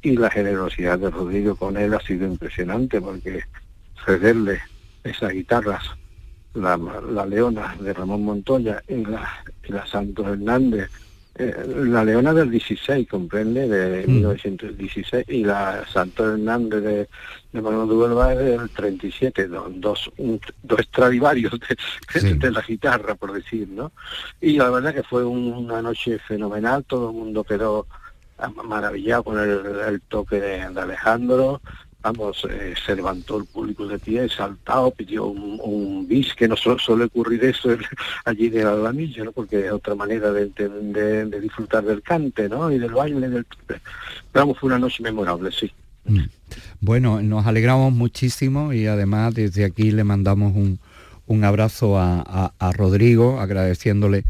[0.00, 3.42] y la generosidad de Rodrigo con él ha sido impresionante porque
[4.06, 4.60] cederle
[5.04, 5.82] esas guitarras,
[6.54, 6.78] la,
[7.26, 9.28] Leona de Ramón Montoya y la,
[9.68, 10.90] y la Santos Hernández
[11.86, 15.32] la Leona del 16, comprende, de 1916, mm.
[15.32, 17.08] y la Santo Hernández de,
[17.52, 20.10] de Manuel de Huelva es del 37, dos,
[20.62, 21.52] dos Stradivarios
[22.38, 23.92] de, la guitarra, por decir, ¿no?
[24.40, 27.86] Y la verdad que fue una noche fenomenal, todo el mundo quedó
[28.64, 31.60] maravillado con el, toque de Alejandro,
[32.02, 32.46] vamos,
[32.86, 37.70] se levantó el público de pie, saltado, pidió un, bis, que no suele ocurrir eso
[38.24, 39.32] allí de Alamillo, ¿no?
[39.32, 42.70] porque es otra manera de, de, disfrutar del cante, ¿no?
[42.70, 43.46] Y del baile, del...
[44.32, 45.70] vamos, fue una noche memorable, sí.
[46.04, 46.24] Mm.
[46.80, 50.80] Bueno, nos alegramos muchísimo y además desde aquí le mandamos un,
[51.26, 54.24] un abrazo a, a, Rodrigo, agradeciéndole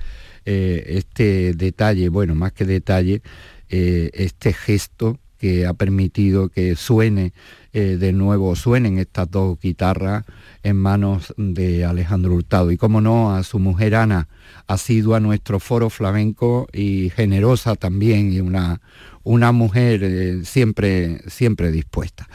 [0.44, 3.22] eh, este detalle, bueno, más que detalle,
[3.68, 7.32] eh, este gesto que ha permitido que suene
[7.72, 10.24] eh, de nuevo, suenen estas dos guitarras
[10.62, 12.70] en manos de Alejandro Hurtado.
[12.70, 14.28] Y como no, a su mujer Ana,
[14.66, 18.82] ha sido a nuestro foro flamenco y generosa también, y una,
[19.22, 22.28] una mujer eh, siempre, siempre dispuesta.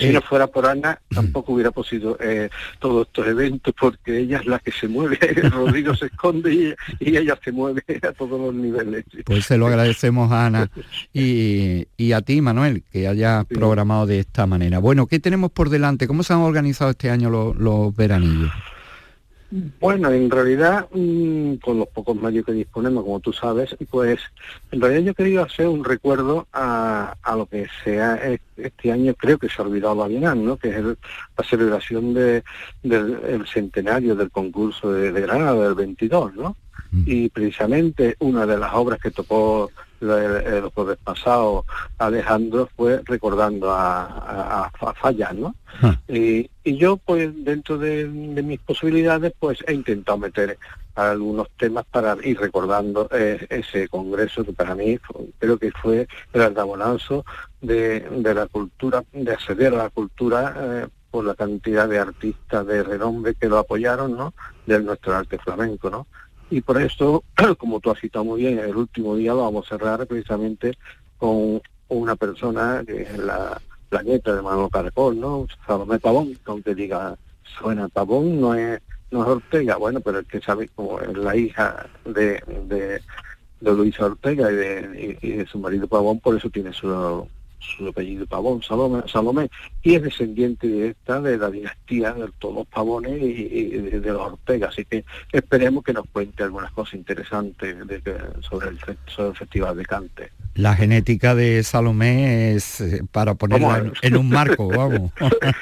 [0.00, 4.46] Si no fuera por Ana, tampoco hubiera posible eh, todos estos eventos, porque ella es
[4.46, 5.18] la que se mueve,
[5.50, 9.04] Rodrigo se esconde y, ella se mueve a todos los niveles.
[9.24, 10.70] Pues se lo agradecemos a Ana
[11.12, 14.78] y, a ti, Manuel, que hayas programado de esta manera.
[14.78, 16.06] Bueno, ¿qué tenemos por delante?
[16.06, 18.50] ¿Cómo se han organizado este año los, los veranillos?
[19.80, 24.20] Bueno, en realidad, mm, con los pocos medios que disponemos, como tú sabes, pues
[24.70, 28.20] en realidad yo he querido hacer un recuerdo a, lo que sea
[28.56, 30.56] este año, creo que se ha olvidado la Bienal, ¿no?
[30.56, 32.44] que es la celebración de,
[32.82, 36.56] del centenario del concurso de, de Granada del 22, ¿no?
[36.92, 37.04] Mm.
[37.06, 41.64] Y precisamente una de las obras que tocó el, jueves pasado
[41.98, 45.54] Alejandro fue recordando a, a, Fallas, ¿no?
[45.82, 45.98] Ah.
[46.08, 50.58] Y, yo, pues, dentro de, mis posibilidades, pues he intentado meter
[50.94, 54.98] algunos temas para ir recordando eh, ese congreso que para mí
[55.38, 57.24] creo que fue el ardabonazo
[57.60, 62.66] de, de la cultura, de acceder a la cultura eh, por la cantidad de artistas
[62.66, 64.32] de renombre que lo apoyaron, ¿no?
[64.66, 66.06] De nuestro arte flamenco, ¿no?
[66.50, 67.24] Y por eso,
[67.58, 70.76] como tú has citado muy bien, el último día lo vamos a cerrar precisamente
[71.16, 73.60] con una persona que es la,
[73.90, 75.46] la nieta de Manuel Caracol, ¿no?
[75.66, 77.16] Salomé Pavón, aunque diga
[77.58, 81.36] suena Pavón, no es, no es Ortega, bueno, pero el que sabe como es la
[81.36, 83.00] hija de, de,
[83.60, 87.28] de Luisa Ortega y de, y de su marido Pavón, por eso tiene su,
[87.60, 89.50] su apellido Pavón, Salomé, Salomé,
[89.82, 94.68] y es descendiente directa de la dinastía de todos los Pavones y, de, los Ortega,
[94.68, 97.76] así que esperemos que nos cuente algunas cosas interesantes
[98.40, 100.32] sobre, el, sobre el Festival de Cante.
[100.54, 105.12] La genética de Salomé es eh, para ponerla en, un marco, vamos.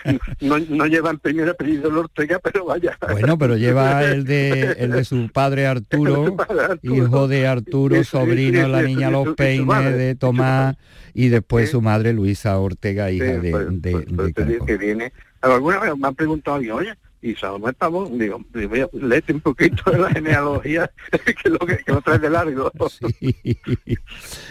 [0.40, 2.96] no, lleva el primer apellido de Ortega, pero vaya.
[3.12, 6.36] Bueno, pero lleva el de, el de su padre Arturo,
[6.82, 10.76] hijo de Arturo, sobrino de la niña Los Peines, de Tomás
[11.14, 15.10] y después su madre Luisa Ortega, hija de, pues, de, pues, pues, que viene.
[15.40, 18.44] Alguna vez me han preguntado a oye, y Salomé Pavón, digo,
[18.92, 20.90] léete un poquito de la genealogía,
[21.42, 22.70] que lo que, lo trae de largo.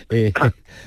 [0.10, 0.34] Eh,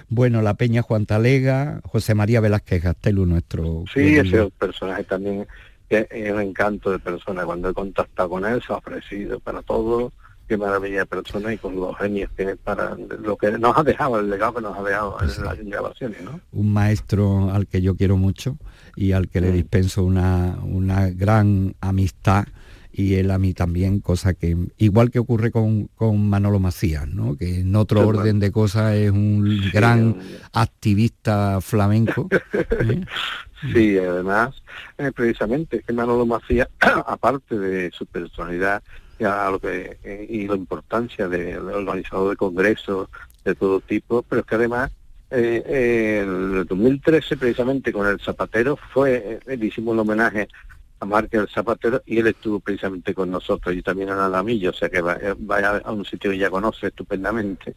[0.09, 3.85] bueno, la Peña Juan Talega, José María Velázquez Gastelu, nuestro...
[3.95, 5.47] Sí, ese personaje también
[5.89, 7.45] es un encanto de persona.
[7.45, 10.13] Cuando he contactado con él, se ha ofrecido para todo
[10.51, 14.19] qué maravilla de persona y con los genios que para lo que nos ha dejado,
[14.19, 16.41] el legado que nos ha dejado en las grabaciones, ¿no?
[16.51, 18.57] Un maestro al que yo quiero mucho
[18.97, 19.55] y al que le mm.
[19.55, 22.47] dispenso una, una gran amistad
[22.91, 27.37] y él a mí también, cosa que igual que ocurre con, con Manolo Macías, ¿no?
[27.37, 30.17] que en otro orden de cosas es un gran
[30.53, 32.29] activista flamenco.
[32.53, 33.05] ¿eh?
[33.73, 34.61] Sí, además,
[34.99, 38.83] eh, precisamente, que Manolo Macías, aparte de su personalidad
[39.25, 43.09] a lo que, eh, y la importancia de, organizador de congresos
[43.45, 44.91] de todo tipo, pero es que además
[45.31, 50.49] eh, el 2013 precisamente con el Zapatero fue, eh, le hicimos un homenaje
[50.99, 54.75] a Marque el Zapatero y él estuvo precisamente con nosotros y también a Alamillo, o
[54.75, 55.01] sea que
[55.39, 57.75] vaya a un sitio que ya conoce estupendamente.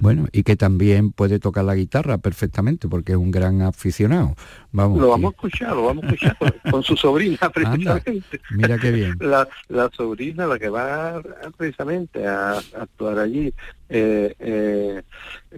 [0.00, 4.34] Bueno, y que también puede tocar la guitarra perfectamente porque es un gran aficionado.
[4.70, 6.36] Vamos, lo vamos a escuchar, lo vamos a escuchar
[6.70, 8.40] con, su sobrina precisamente.
[8.50, 9.16] mira qué bien.
[9.20, 11.20] La, la, sobrina, la que va
[11.56, 13.52] precisamente a, actuar allí,
[13.88, 15.02] eh, eh,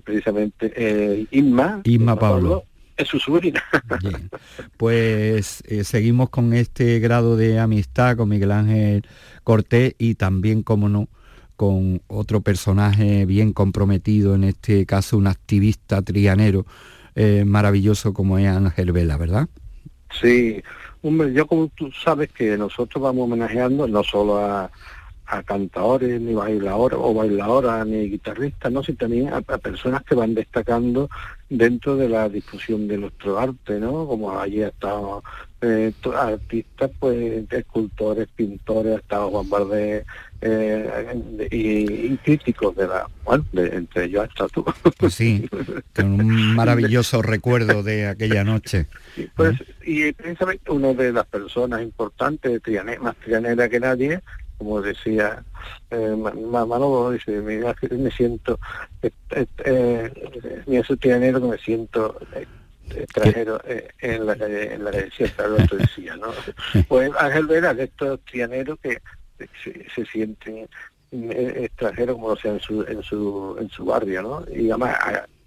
[0.02, 1.80] precisamente eh, Inma.
[1.84, 2.64] Inma Pablo.
[2.96, 3.62] es su sobrina.
[4.76, 9.06] Pues seguimos con este grado de amistad con Miguel Ángel
[9.44, 11.08] Cortés y también, como no,
[11.56, 16.66] con otro personaje bien comprometido, en este caso un activista trianero
[17.14, 19.48] eh, maravilloso como es Ángel Vela, ¿verdad?
[20.20, 20.62] Sí,
[21.02, 24.70] hombre, yo como tú sabes que nosotros vamos homenajeando no solo a,
[25.38, 28.82] a cantadores, ni bailadores o bailadoras, ni guitarristas, ¿no?
[28.82, 31.08] sino también a, personas que van destacando
[31.48, 34.06] dentro de la difusión de nuestro arte, ¿no?
[34.06, 35.22] Como allí ha estado
[35.60, 40.04] eh, artistas, pues, escultores, pintores, ha estado Juan Valdés,
[40.46, 44.64] eh, y, críticos de la, bueno, entre ellos hasta tú.
[44.98, 45.48] Pues sí,
[45.94, 48.86] con un maravilloso recuerdo de aquella noche.
[49.36, 52.60] pues, Y precisamente una de las personas importantes,
[53.00, 54.20] más trianera que nadie,
[54.58, 55.44] como decía
[55.90, 58.58] eh, Manolo, dice, me, siento,
[59.02, 59.10] eh,
[59.64, 62.46] eh, mi trianero que me siento eh,
[62.90, 63.60] extranjero
[64.00, 66.28] en la calle, en la calle el otro decía, ¿no?
[66.88, 69.00] Pues Ángel Vera, de estos trianeros que
[69.94, 70.68] se, sienten
[71.10, 74.44] extranjeros como sea en su, en su, en su barrio, ¿no?
[74.52, 74.96] Y además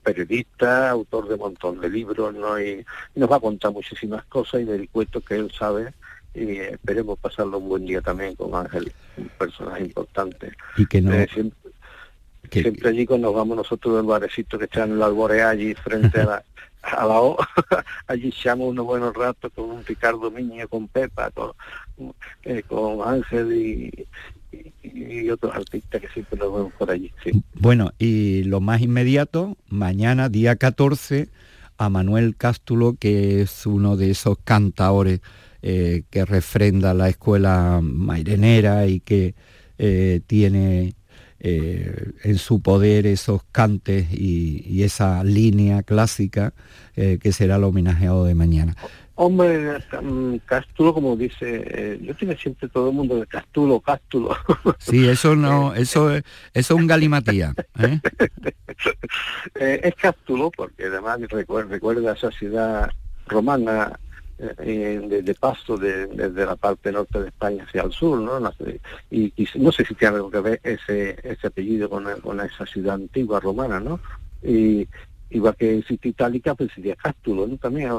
[0.08, 2.60] periodista, autor de un montón de libros, ¿no?
[2.62, 5.93] Y, nos va a contar muchísimas cosas y del cuento que él sabe
[6.38, 10.52] y esperemos pasarlo un buen día también con Ángel, un personaje importante.
[10.78, 11.13] Y que no...
[11.13, 11.28] Eh,
[12.52, 16.21] siempre, allí cuando nos vamos nosotros del barecito que está en el Alborea allí frente
[16.21, 16.43] a la,
[16.84, 17.38] a la O,
[18.08, 21.52] allí echamos unos buenos ratos con un Ricardo Miña, con Pepa, con,
[22.43, 24.07] eh, con Ángel y,
[24.84, 27.11] y, otros artistas que siempre nos vemos por allí.
[27.55, 31.30] Bueno, y lo más inmediato, mañana, día 14,
[31.78, 35.22] a Manuel Cástulo, que es uno de esos cantaores
[35.64, 39.34] eh, que refrenda la escuela mairenera y que
[39.80, 40.93] eh, tiene
[41.39, 46.53] eh, en su poder esos cantes y, esa línea clásica
[46.95, 48.76] que será el homenajeado de mañana.
[49.16, 49.78] Hombre,
[50.45, 54.36] Cástulo, como dice, yo tiene siempre todo el mundo de Cástulo, Cástulo.
[54.80, 57.53] Sí, eso no, eso es, eso es un galimatía.
[59.55, 62.89] es Cástulo porque además recuerda, recuerda esa ciudad
[63.28, 63.99] romana
[64.39, 68.39] eh, de, paso desde la parte norte de España hacia el sur, ¿no?
[69.09, 72.95] Y, no sé si tiene algo que ver ese, ese apellido con, con esa ciudad
[72.95, 73.99] antigua romana, ¿no?
[74.43, 74.88] Y,
[75.29, 77.57] igual que existe Itálica, pues sería Cástulo, ¿no?
[77.57, 77.91] También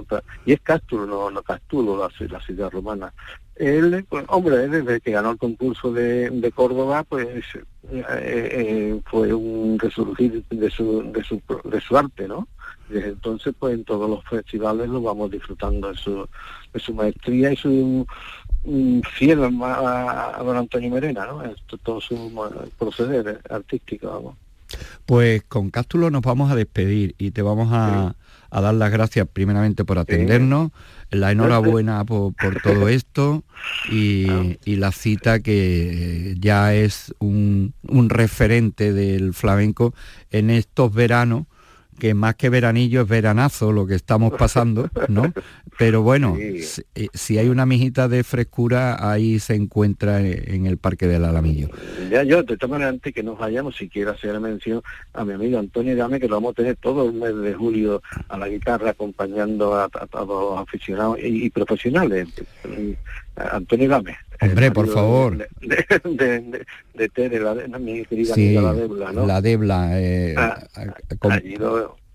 [0.46, 3.12] y es Cástulo, no, no Cástulo, la, la ciudad romana.
[3.56, 7.44] Él, pues, hombre, desde que ganó el concurso de, de Córdoba, pues
[7.90, 12.46] eh, eh, fue un resurgir de su, de su, de su arte, ¿no?
[12.88, 16.26] Desde entonces, pues en todos los festivales lo vamos disfrutando de su,
[16.72, 18.06] de su maestría y su
[19.12, 21.42] fiel a, don Antonio Merena, ¿no?
[21.82, 22.32] todo su
[22.78, 24.36] proceder artístico, vamos.
[25.06, 28.14] Pues con Cástulo nos vamos a despedir y te vamos a,
[28.50, 30.72] dar las gracias primeramente por atendernos,
[31.10, 33.44] la enhorabuena por, todo esto
[33.90, 39.94] y, y, la cita que ya es un, un referente del flamenco
[40.30, 41.46] en estos veranos
[41.98, 45.32] que más que veranillo es veranazo lo que estamos pasando, ¿no?
[45.78, 46.64] Pero bueno, eh,
[47.12, 51.68] si, hay una mijita de frescura, ahí se encuentra en el Parque del Alamillo.
[52.10, 54.82] Ya yo, de todas maneras, antes que nos vayamos, si quiero hacer mención
[55.12, 58.02] a mi amigo Antonio Dame, que lo vamos a tener todo el mes de julio
[58.28, 62.28] a la guitarra, acompañando a, todos los aficionados y, profesionales.
[63.52, 64.16] Antonio Dame.
[64.40, 65.36] Hombre, por favor.
[65.36, 66.64] De,
[66.94, 69.26] de, Tere, la, mi querida amiga La Debla, ¿no?
[69.26, 69.90] La Debla.
[70.00, 70.58] Eh, ah,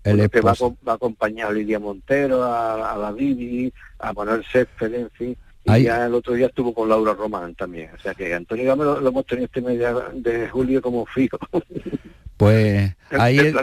[0.04, 0.54] el que va,
[0.86, 5.36] va, a acompañar a Lidia Montero, a, la Vivi, a Manuel Césped, en fin.
[5.64, 7.88] Y ya el otro día estuvo con Laura Román también.
[7.94, 9.78] O sea que Antonio Dame lo, hemos tenido este mes
[10.14, 11.38] de julio como fijo.
[12.36, 13.54] Pues ahí es,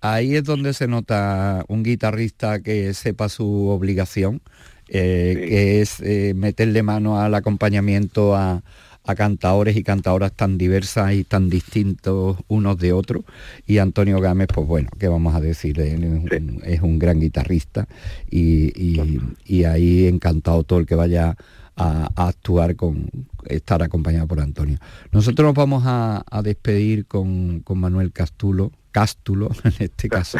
[0.00, 4.40] ahí es donde se nota un guitarrista que sepa su obligación
[4.88, 8.62] eh, que es eh, meterle mano al acompañamiento a,
[9.08, 13.24] a cantadores y cantadoras tan diversas y tan distintos unos de otros.
[13.66, 15.80] Y Antonio Gámez, pues bueno, ¿qué vamos a decir?
[15.80, 17.88] Es un, gran guitarrista
[18.30, 21.36] y, ahí encantado todo el que vaya
[21.74, 23.10] a, actuar con
[23.48, 24.78] estar acompañado por Antonio.
[25.12, 30.38] Nosotros nos vamos a, despedir con, con Manuel Castulo, Cástulo en este caso.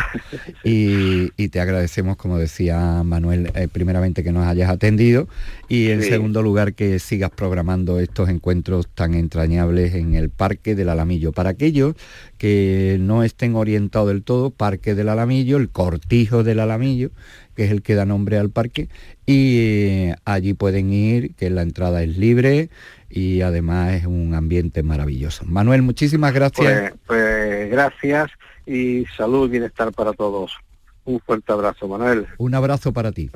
[0.64, 5.28] Y, te agradecemos, como decía Manuel, eh, primeramente que nos hayas atendido
[5.68, 10.88] y en segundo lugar que sigas programando estos encuentros tan entrañables en el Parque del
[10.88, 11.32] Alamillo.
[11.32, 11.94] Para aquellos
[12.36, 17.10] que no estén orientados del todo, Parque del Alamillo, el cortijo del Alamillo,
[17.58, 18.88] que es el que da nombre al parque,
[19.26, 22.70] y eh, allí pueden ir, que la entrada es libre
[23.10, 25.44] y además es un ambiente maravilloso.
[25.44, 26.92] Manuel, muchísimas gracias.
[27.04, 28.30] Pues, pues gracias
[28.64, 30.56] y salud y bienestar para todos.
[31.04, 32.28] Un fuerte abrazo, Manuel.
[32.38, 33.28] Un abrazo para ti.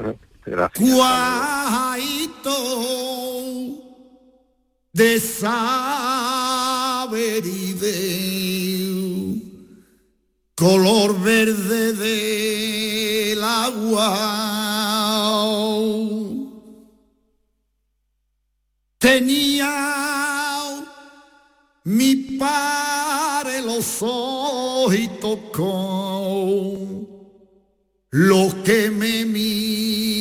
[0.47, 0.89] Gracias.
[4.93, 7.43] de saber
[10.62, 14.10] color verde del agua.
[18.98, 19.74] Tenía
[21.82, 24.04] mi padre los
[24.94, 26.78] y tocó
[28.10, 30.12] lo que me miraba.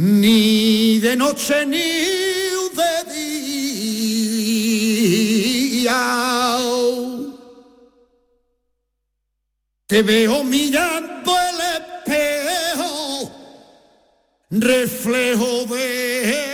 [0.00, 3.68] Ni de noche ni de día.
[9.86, 13.30] Te veo mirando el espejo,
[14.50, 16.49] reflejo de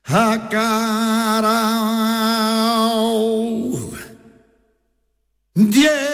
[0.05, 1.59] a cara.
[5.55, 6.12] Diego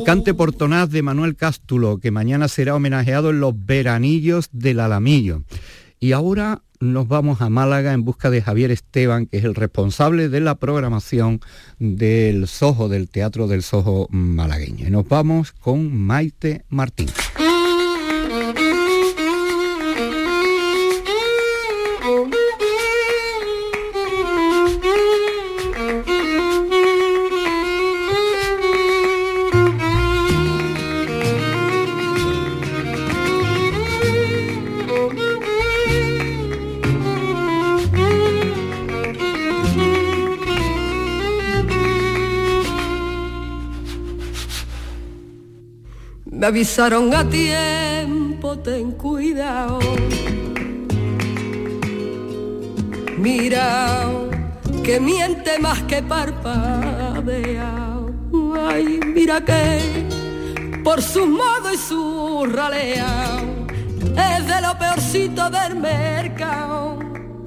[0.00, 5.42] El cante portonaz de Manuel Cástulo, que mañana será homenajeado en los veranillos del Alamillo.
[6.00, 10.30] Y ahora nos vamos a Málaga en busca de Javier Esteban, que es el responsable
[10.30, 11.40] de la programación
[11.78, 14.88] del Sojo, del Teatro del Sojo malagueño.
[14.88, 17.10] Y nos vamos con Maite Martín.
[46.40, 49.78] Me avisaron a tiempo, ten cuidado.
[53.18, 54.08] Mira,
[54.82, 57.98] que miente más que parpadea.
[58.58, 60.06] Ay, mira que
[60.82, 63.38] por su modo y su ralea
[64.00, 67.00] es de lo peorcito del mercado.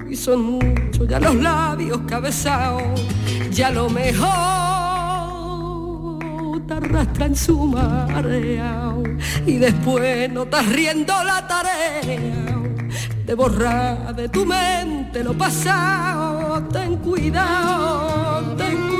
[0.08, 3.02] Y son muchos ya los labios cabezados,
[3.50, 4.73] ya lo mejor
[6.76, 8.94] arrastra en su marea
[9.46, 12.64] y después no estás riendo la tarea
[13.26, 16.62] de borrar de tu mente lo pasado.
[16.72, 18.93] Ten cuidado.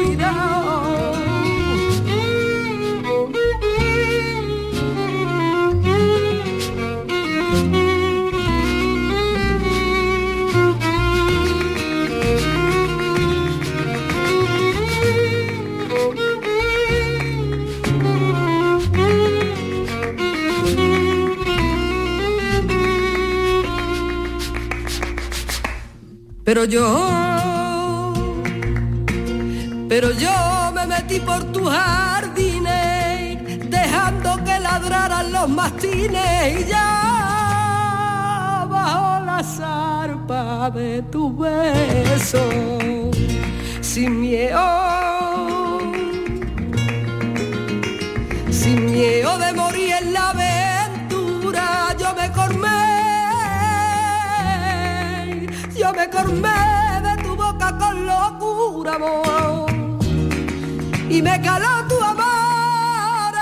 [26.44, 28.12] Pero yo,
[29.88, 33.38] pero yo me metí por tus jardines,
[33.70, 42.46] dejando que ladraran los mastines y ya bajo la zarpa de tu beso,
[43.80, 45.80] sin miedo,
[48.50, 50.34] sin miedo de morir en la
[56.04, 56.48] me cormé
[57.02, 59.70] de tu boca con locura, amor,
[61.08, 63.34] y me caló tu amor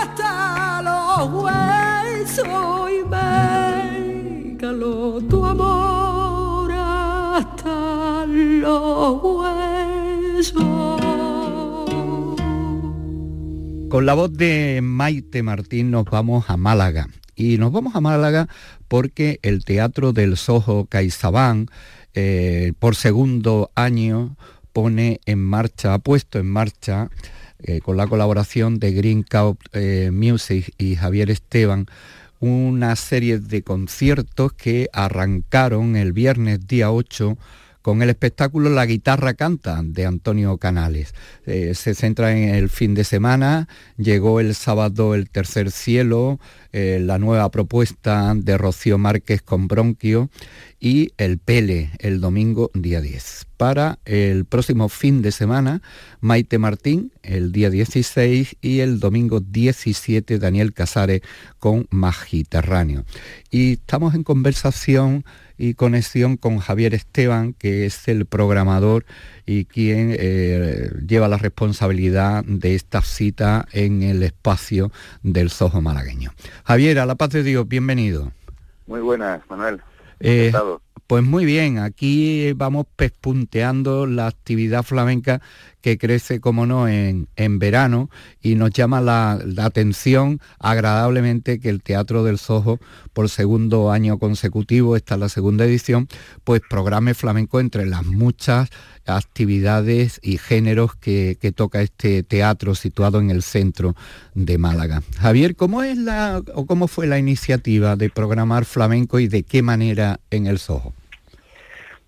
[0.00, 10.62] hasta los huesos y me caló tu amor hasta los huesos.
[13.90, 17.08] Con la voz de Maite Martín nos vamos a Málaga.
[17.34, 18.48] Y nos vamos a Málaga
[18.92, 21.68] porque el Teatro del Soho Caizabán,
[22.12, 24.36] eh, por segundo año,
[24.74, 27.08] pone en marcha, ha puesto en marcha
[27.62, 31.86] eh, con la colaboración de Green Cow eh, Music y Javier Esteban,
[32.38, 37.38] una serie de conciertos que arrancaron el viernes día 8
[37.82, 41.14] con el espectáculo La guitarra canta de Antonio Canales.
[41.44, 43.68] Eh, se centra en el fin de semana,
[43.98, 46.38] llegó el sábado El tercer cielo,
[46.72, 50.30] eh, la nueva propuesta de Rocío Márquez con Bronquio
[50.80, 53.46] y el Pele el domingo día 10.
[53.56, 55.82] Para el próximo fin de semana,
[56.20, 61.22] Maite Martín el día 16 y el domingo 17 Daniel Casares
[61.58, 63.04] con Magiterráneo.
[63.50, 65.24] Y estamos en conversación
[65.62, 69.04] y conexión con Javier Esteban, que es el programador
[69.46, 74.90] y quien eh, lleva la responsabilidad de esta cita en el espacio
[75.22, 76.32] del Sojo malagueño.
[76.64, 78.32] Javier, a la paz de Dios, bienvenido.
[78.88, 79.80] Muy buenas, Manuel.
[80.18, 80.52] Eh,
[81.06, 85.42] pues muy bien, aquí vamos pespunteando la actividad flamenca
[85.82, 88.08] que crece, como no, en, en verano
[88.40, 92.78] y nos llama la, atención agradablemente que el Teatro del Sojo,
[93.12, 96.08] por segundo año consecutivo, esta es la segunda edición,
[96.44, 98.70] pues programe flamenco entre las muchas
[99.04, 103.96] actividades y géneros que, que, toca este teatro situado en el centro
[104.34, 105.02] de Málaga.
[105.18, 109.62] Javier, ¿cómo es la o cómo fue la iniciativa de programar flamenco y de qué
[109.62, 110.81] manera en el Soho?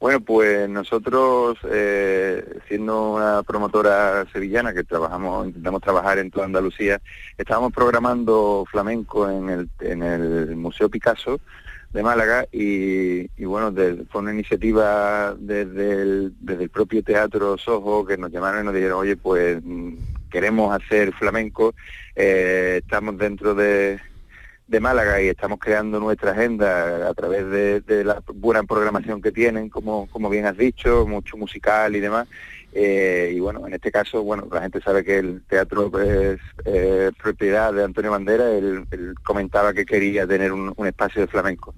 [0.04, 7.00] Bueno, pues nosotros, eh, siendo una promotora sevillana que trabajamos, intentamos trabajar en toda Andalucía,
[7.38, 11.40] estábamos programando flamenco en el, en el Museo Picasso
[11.90, 13.72] de Málaga y, bueno,
[14.10, 18.74] fue una iniciativa desde el, desde el propio Teatro Sojo que nos llamaron y nos
[18.74, 19.94] dijeron, oye, pues mm,
[20.30, 21.74] queremos hacer flamenco,
[22.14, 23.98] eh, estamos dentro de
[24.66, 29.68] de Málaga y estamos creando nuestra agenda a través de, la buena programación que tienen,
[29.68, 32.26] como, como bien has dicho, mucho musical y demás.
[32.76, 37.12] Eh, y bueno, en este caso, bueno, la gente sabe que el teatro es eh,
[37.22, 38.84] propiedad de Antonio Bandera, él,
[39.22, 41.74] comentaba que quería tener un, espacio de flamenco.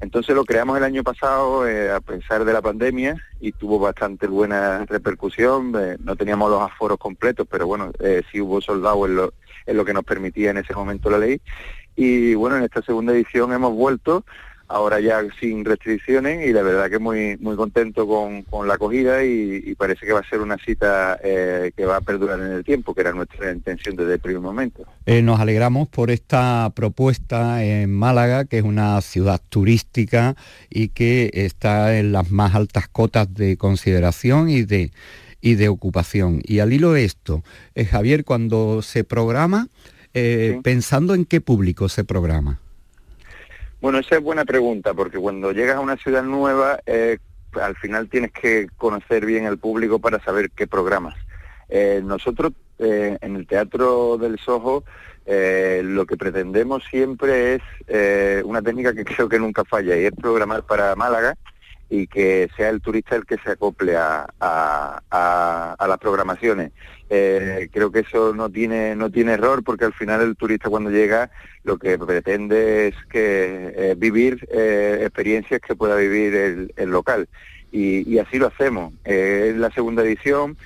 [0.00, 4.26] Entonces lo creamos el año pasado eh, a pesar de la pandemia y tuvo bastante
[4.26, 5.72] buena repercusión,
[6.02, 7.92] no teníamos los aforos completos, pero bueno,
[8.32, 9.34] sí hubo soldados en lo,
[9.66, 11.40] en lo que nos permitía en ese momento la ley
[11.96, 14.24] y bueno, en esta segunda edición hemos vuelto,
[14.70, 19.74] ahora ya sin restricciones y la verdad que muy muy contento con, la acogida y,
[19.74, 22.94] parece que va a ser una cita eh, que va a perdurar en el tiempo,
[22.94, 24.84] que era nuestra intención desde el primer momento.
[25.06, 30.36] Eh, nos alegramos por esta propuesta en Málaga, que es una ciudad turística
[30.68, 34.92] y que está en las más altas cotas de consideración y de,
[35.40, 36.42] y de ocupación.
[36.44, 37.42] Y al hilo de esto,
[37.74, 39.68] eh, Javier, cuando se programa,
[40.14, 42.58] eh, pensando en qué público se programa.
[43.80, 47.18] Bueno, esa es buena pregunta, porque cuando llegas a una ciudad nueva, eh,
[47.60, 51.14] al final tienes que conocer bien el público para saber qué programas.
[51.68, 52.52] Eh, nosotros
[52.82, 54.84] en el Teatro del Soho
[55.26, 60.62] lo que pretendemos siempre es una técnica que creo que nunca falla y es programar
[60.62, 61.36] para Málaga
[61.90, 66.70] y que sea el turista el que se acople a, las programaciones.
[67.10, 70.90] Eh, creo que eso no tiene no tiene error porque al final el turista cuando
[70.90, 71.32] llega
[71.64, 77.28] lo que pretende es que eh, vivir eh, experiencias que pueda vivir el, local
[77.72, 78.94] y, así lo hacemos.
[79.04, 80.56] es la segunda edición,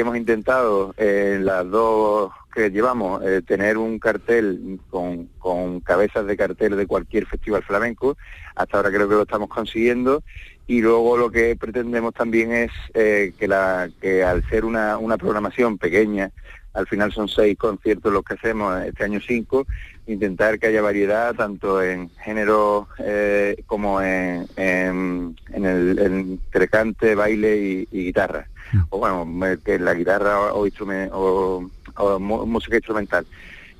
[0.00, 6.76] hemos intentado en las dos que llevamos tener un cartel con, con cabezas de cartel
[6.76, 8.16] de cualquier festival flamenco,
[8.54, 10.22] hasta ahora creo que lo estamos consiguiendo.
[10.66, 15.16] Y luego lo que pretendemos también es eh, que, la, que al ser una, una
[15.16, 16.32] programación pequeña,
[16.76, 19.66] al final son seis conciertos los que hacemos, este año cinco,
[20.06, 28.04] intentar que haya variedad tanto en género eh, como en, en, el en baile y,
[28.04, 28.46] guitarra.
[28.72, 28.80] Mm.
[28.90, 30.66] O bueno, que la guitarra o,
[31.12, 33.26] o, o música instrumental.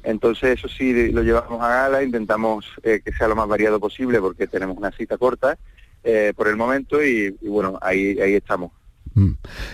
[0.02, 4.20] Entonces eso sí lo llevamos a gala, intentamos eh, que sea lo más variado posible
[4.20, 5.58] porque tenemos una cita corta
[6.04, 8.70] eh, por el momento y, bueno, ahí, ahí estamos.
[9.16, 9.30] Mm.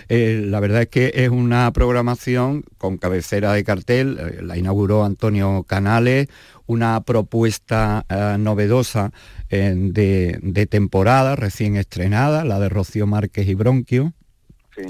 [0.07, 5.03] Eh, la verdad es que es una programación con cabecera de cartel, eh, la inauguró
[5.03, 6.29] Antonio Canales,
[6.65, 8.05] una propuesta
[8.39, 9.11] novedosa
[9.49, 14.13] de, temporada recién estrenada, la de Rocío Márquez y Bronquio,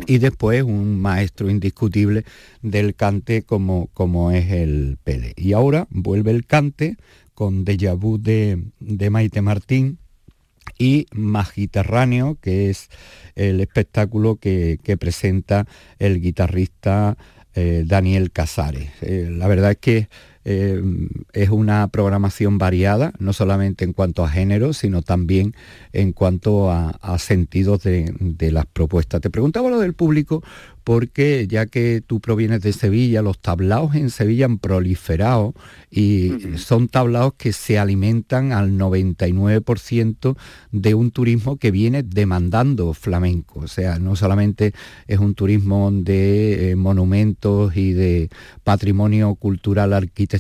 [0.05, 2.23] y después un maestro indiscutible
[2.61, 5.33] del cante como, como es el Pele.
[5.35, 6.95] Y ahora vuelve el cante
[7.33, 9.97] con Deja Vu de, de Maite Martín,
[10.77, 12.89] y Magiterráneo, que es
[13.35, 15.65] el espectáculo que, presenta
[15.99, 17.17] el guitarrista
[17.55, 18.91] eh, Daniel Casares.
[19.01, 20.09] Eh, la verdad es que
[20.45, 20.81] eh,
[21.33, 25.55] es una programación variada, no solamente en cuanto a género, sino también
[25.93, 29.21] en cuanto a, sentidos de, las propuestas.
[29.21, 30.43] Te preguntaba lo del público
[30.83, 35.53] porque ya que tú provienes de Sevilla, los tablaos en Sevilla han proliferado
[35.89, 40.35] y son tablaos que se alimentan al 99%
[40.71, 43.61] de un turismo que viene demandando flamenco.
[43.61, 44.73] O sea, no solamente
[45.07, 48.29] es un turismo de eh, monumentos y de
[48.63, 50.32] patrimonio cultural arquitectónico,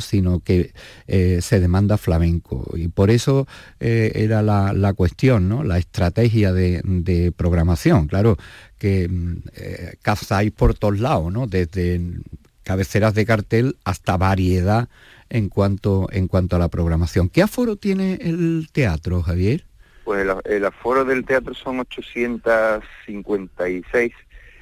[0.00, 0.72] sino que
[1.06, 2.66] eh, se demanda flamenco.
[2.74, 3.46] Y por eso
[3.80, 5.64] eh, era la, cuestión, ¿no?
[5.64, 8.06] la estrategia de, de programación.
[8.06, 8.36] Claro,
[8.78, 11.46] que mm, eh, cazáis por todos lados, ¿no?
[11.46, 12.00] Desde
[12.62, 14.88] cabeceras de cartel hasta variedad
[15.30, 17.28] en cuanto, en cuanto a la programación.
[17.28, 19.64] ¿Qué aforo tiene el teatro, Javier?
[20.04, 24.12] Pues el, aforo del teatro son 856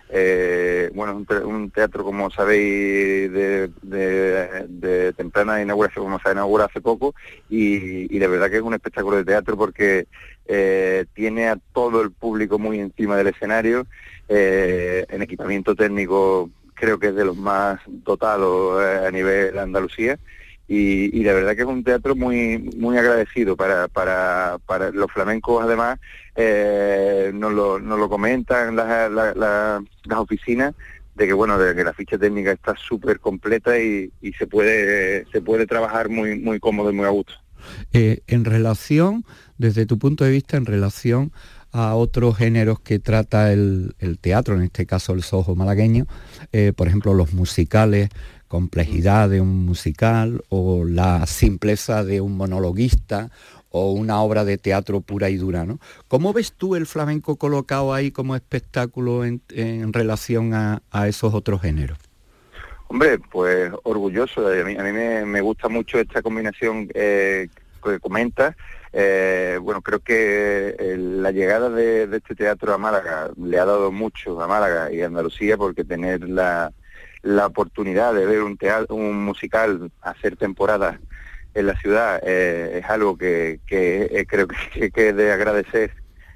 [0.08, 6.70] eh, bueno, un, un, teatro, como sabéis, de, de, temprana inauguración, como se ha inaugurado
[6.70, 7.14] hace poco,
[7.48, 10.06] y, de verdad que es un espectáculo de teatro porque
[10.46, 13.86] eh, tiene a todo el público muy encima del escenario,
[14.28, 20.18] eh, en equipamiento técnico creo que es de los más dotados a nivel Andalucía,
[20.68, 25.62] y, la verdad que es un teatro muy muy agradecido para, para, para los flamencos
[25.62, 25.98] además
[26.34, 29.82] eh, nos, lo, nos lo comentan las, las,
[30.18, 30.74] oficinas
[31.14, 35.26] de que bueno de que la ficha técnica está súper completa y, y, se puede
[35.30, 37.32] se puede trabajar muy muy cómodo y muy a gusto.
[37.92, 39.24] Eh, en relación
[39.58, 41.32] desde tu punto de vista en relación
[41.72, 46.06] a otros géneros que trata el, el teatro en este caso el sojo malagueño
[46.52, 48.08] eh, por ejemplo los musicales
[48.56, 53.28] complejidad de un musical o la simpleza de un monologuista
[53.68, 55.66] o una obra de teatro pura y dura.
[55.66, 55.78] ¿no?
[56.08, 61.98] ¿Cómo ves tú el flamenco colocado ahí como espectáculo en, relación a, esos otros géneros?
[62.88, 64.48] Hombre, pues orgulloso.
[64.48, 67.48] A mí, a mí me, gusta mucho esta combinación eh,
[67.84, 68.56] que comentas.
[68.90, 73.92] Eh, bueno, creo que eh, la llegada de, este teatro a Málaga le ha dado
[73.92, 76.72] mucho a Málaga y a Andalucía porque tener la,
[77.26, 80.98] la oportunidad de ver un teatro, un musical, hacer temporadas
[81.54, 85.90] en la ciudad eh, es algo que, eh, creo que, que, de agradecer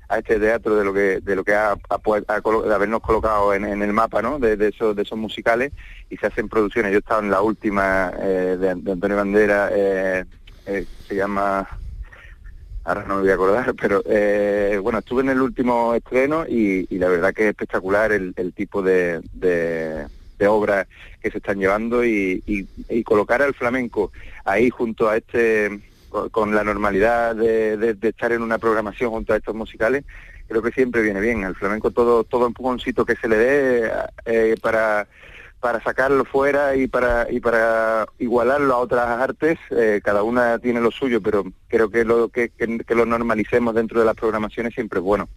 [0.08, 3.92] a este teatro de lo que de lo que ha, de habernos colocado en, el
[3.92, 4.40] mapa ¿no?
[4.40, 5.72] de, esos de esos musicales
[6.08, 11.14] y se hacen producciones yo he estado en la última eh, de, Antonio Bandera se
[11.14, 11.68] llama
[12.82, 14.02] ahora no me voy a acordar pero
[14.82, 19.20] bueno estuve en el último estreno y, la verdad que es espectacular el, tipo de
[19.32, 20.06] de
[20.46, 20.86] obras
[21.20, 22.42] que se están llevando y,
[23.04, 24.12] colocar al flamenco
[24.44, 25.80] ahí junto a este
[26.32, 30.04] con la normalidad de, estar en una programación junto a estos musicales,
[30.48, 31.44] creo que siempre viene bien.
[31.44, 33.92] Al flamenco todo, todo empujoncito que se le dé
[34.24, 35.06] eh, para,
[35.60, 40.80] para sacarlo fuera y para, y para igualarlo a otras artes, eh, cada una tiene
[40.80, 42.50] lo suyo, pero creo que lo, que,
[42.88, 45.28] lo normalicemos dentro de las programaciones siempre es bueno.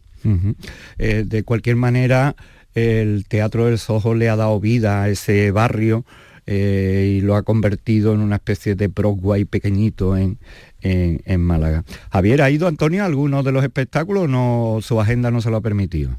[0.98, 2.36] Eh, de cualquier manera,
[2.76, 6.06] el Teatro del Soho le ha dado vida a ese barrio
[6.46, 10.38] eh, y lo ha convertido en una especie de Broadway pequeñito en,
[10.82, 11.84] en, Málaga.
[12.12, 15.58] Javier, ¿ha ido Antonio a alguno de los espectáculos no su agenda no se lo
[15.58, 16.12] ha permitido?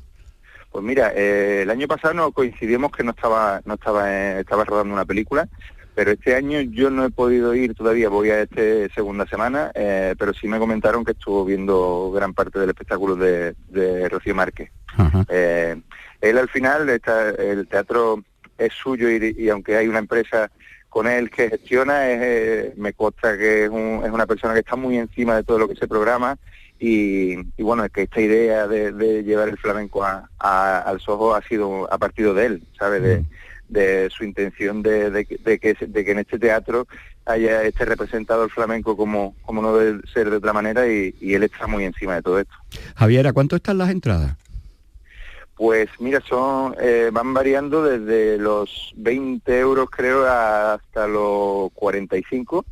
[0.72, 4.64] Pues mira, eh, el año pasado no coincidimos que no estaba, no estaba, eh, estaba
[4.64, 5.46] rodando una película,
[5.95, 8.61] pero este año yo no he podido ir todavía, voy a esta
[8.95, 14.09] segunda semana, pero sí me comentaron que estuvo viendo gran parte del espectáculo de, de
[14.09, 14.70] Rocío Márquez.
[16.20, 18.24] Él al final, está, el teatro
[18.57, 20.51] es suyo y, aunque hay una empresa
[20.88, 25.36] con él que gestiona, eh, me consta que es, una persona que está muy encima
[25.36, 26.38] de todo lo que se programa
[26.78, 30.28] y, bueno, es que esta idea de, llevar el flamenco a,
[30.80, 33.03] al Soho ha sido a partir de él, ¿sabes?
[33.03, 33.24] De,
[34.10, 35.38] su intención de, que,
[35.86, 36.86] de que en este teatro
[37.26, 41.34] haya esté representado el flamenco como, como no debe ser de otra manera y, y
[41.34, 42.54] él está muy encima de todo esto.
[42.96, 44.36] Javier, ¿a cuánto están las entradas?
[45.56, 52.64] Pues mira, son eh, van variando desde los 20 euros creo hasta los 45,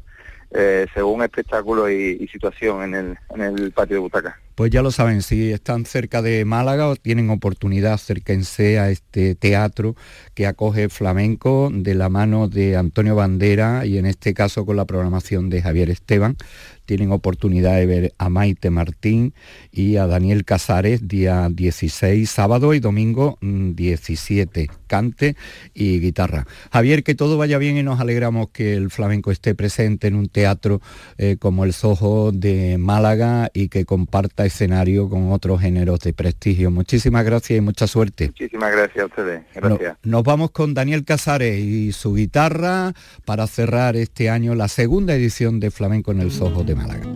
[0.50, 4.40] eh, según espectáculo y, situación en el, en el patio de butaca.
[4.54, 9.34] Pues ya lo saben, si están cerca de Málaga o tienen oportunidad, acérquense a este
[9.34, 9.96] teatro
[10.34, 14.84] que acoge flamenco de la mano de Antonio Bandera y en este caso con la
[14.84, 16.36] programación de Javier Esteban
[16.84, 19.34] tienen oportunidad de ver a Maite Martín
[19.70, 25.36] y a Daniel Casares día 16, sábado y domingo 17, mm, cante
[25.74, 26.46] y guitarra.
[26.72, 30.28] Javier, que todo vaya bien y nos alegramos que el flamenco esté presente en un
[30.28, 30.80] teatro
[31.18, 36.70] eh, como el Soho de Málaga y que comparta escenario con otros géneros de prestigio.
[36.70, 38.26] Muchísimas gracias y mucha suerte.
[38.26, 39.42] Muchísimas gracias a ustedes.
[39.54, 39.96] Gracias.
[40.02, 42.92] nos vamos con Daniel Casares y su guitarra
[43.24, 47.06] para cerrar este año la segunda edición de Flamenco en el Soho de Málaga.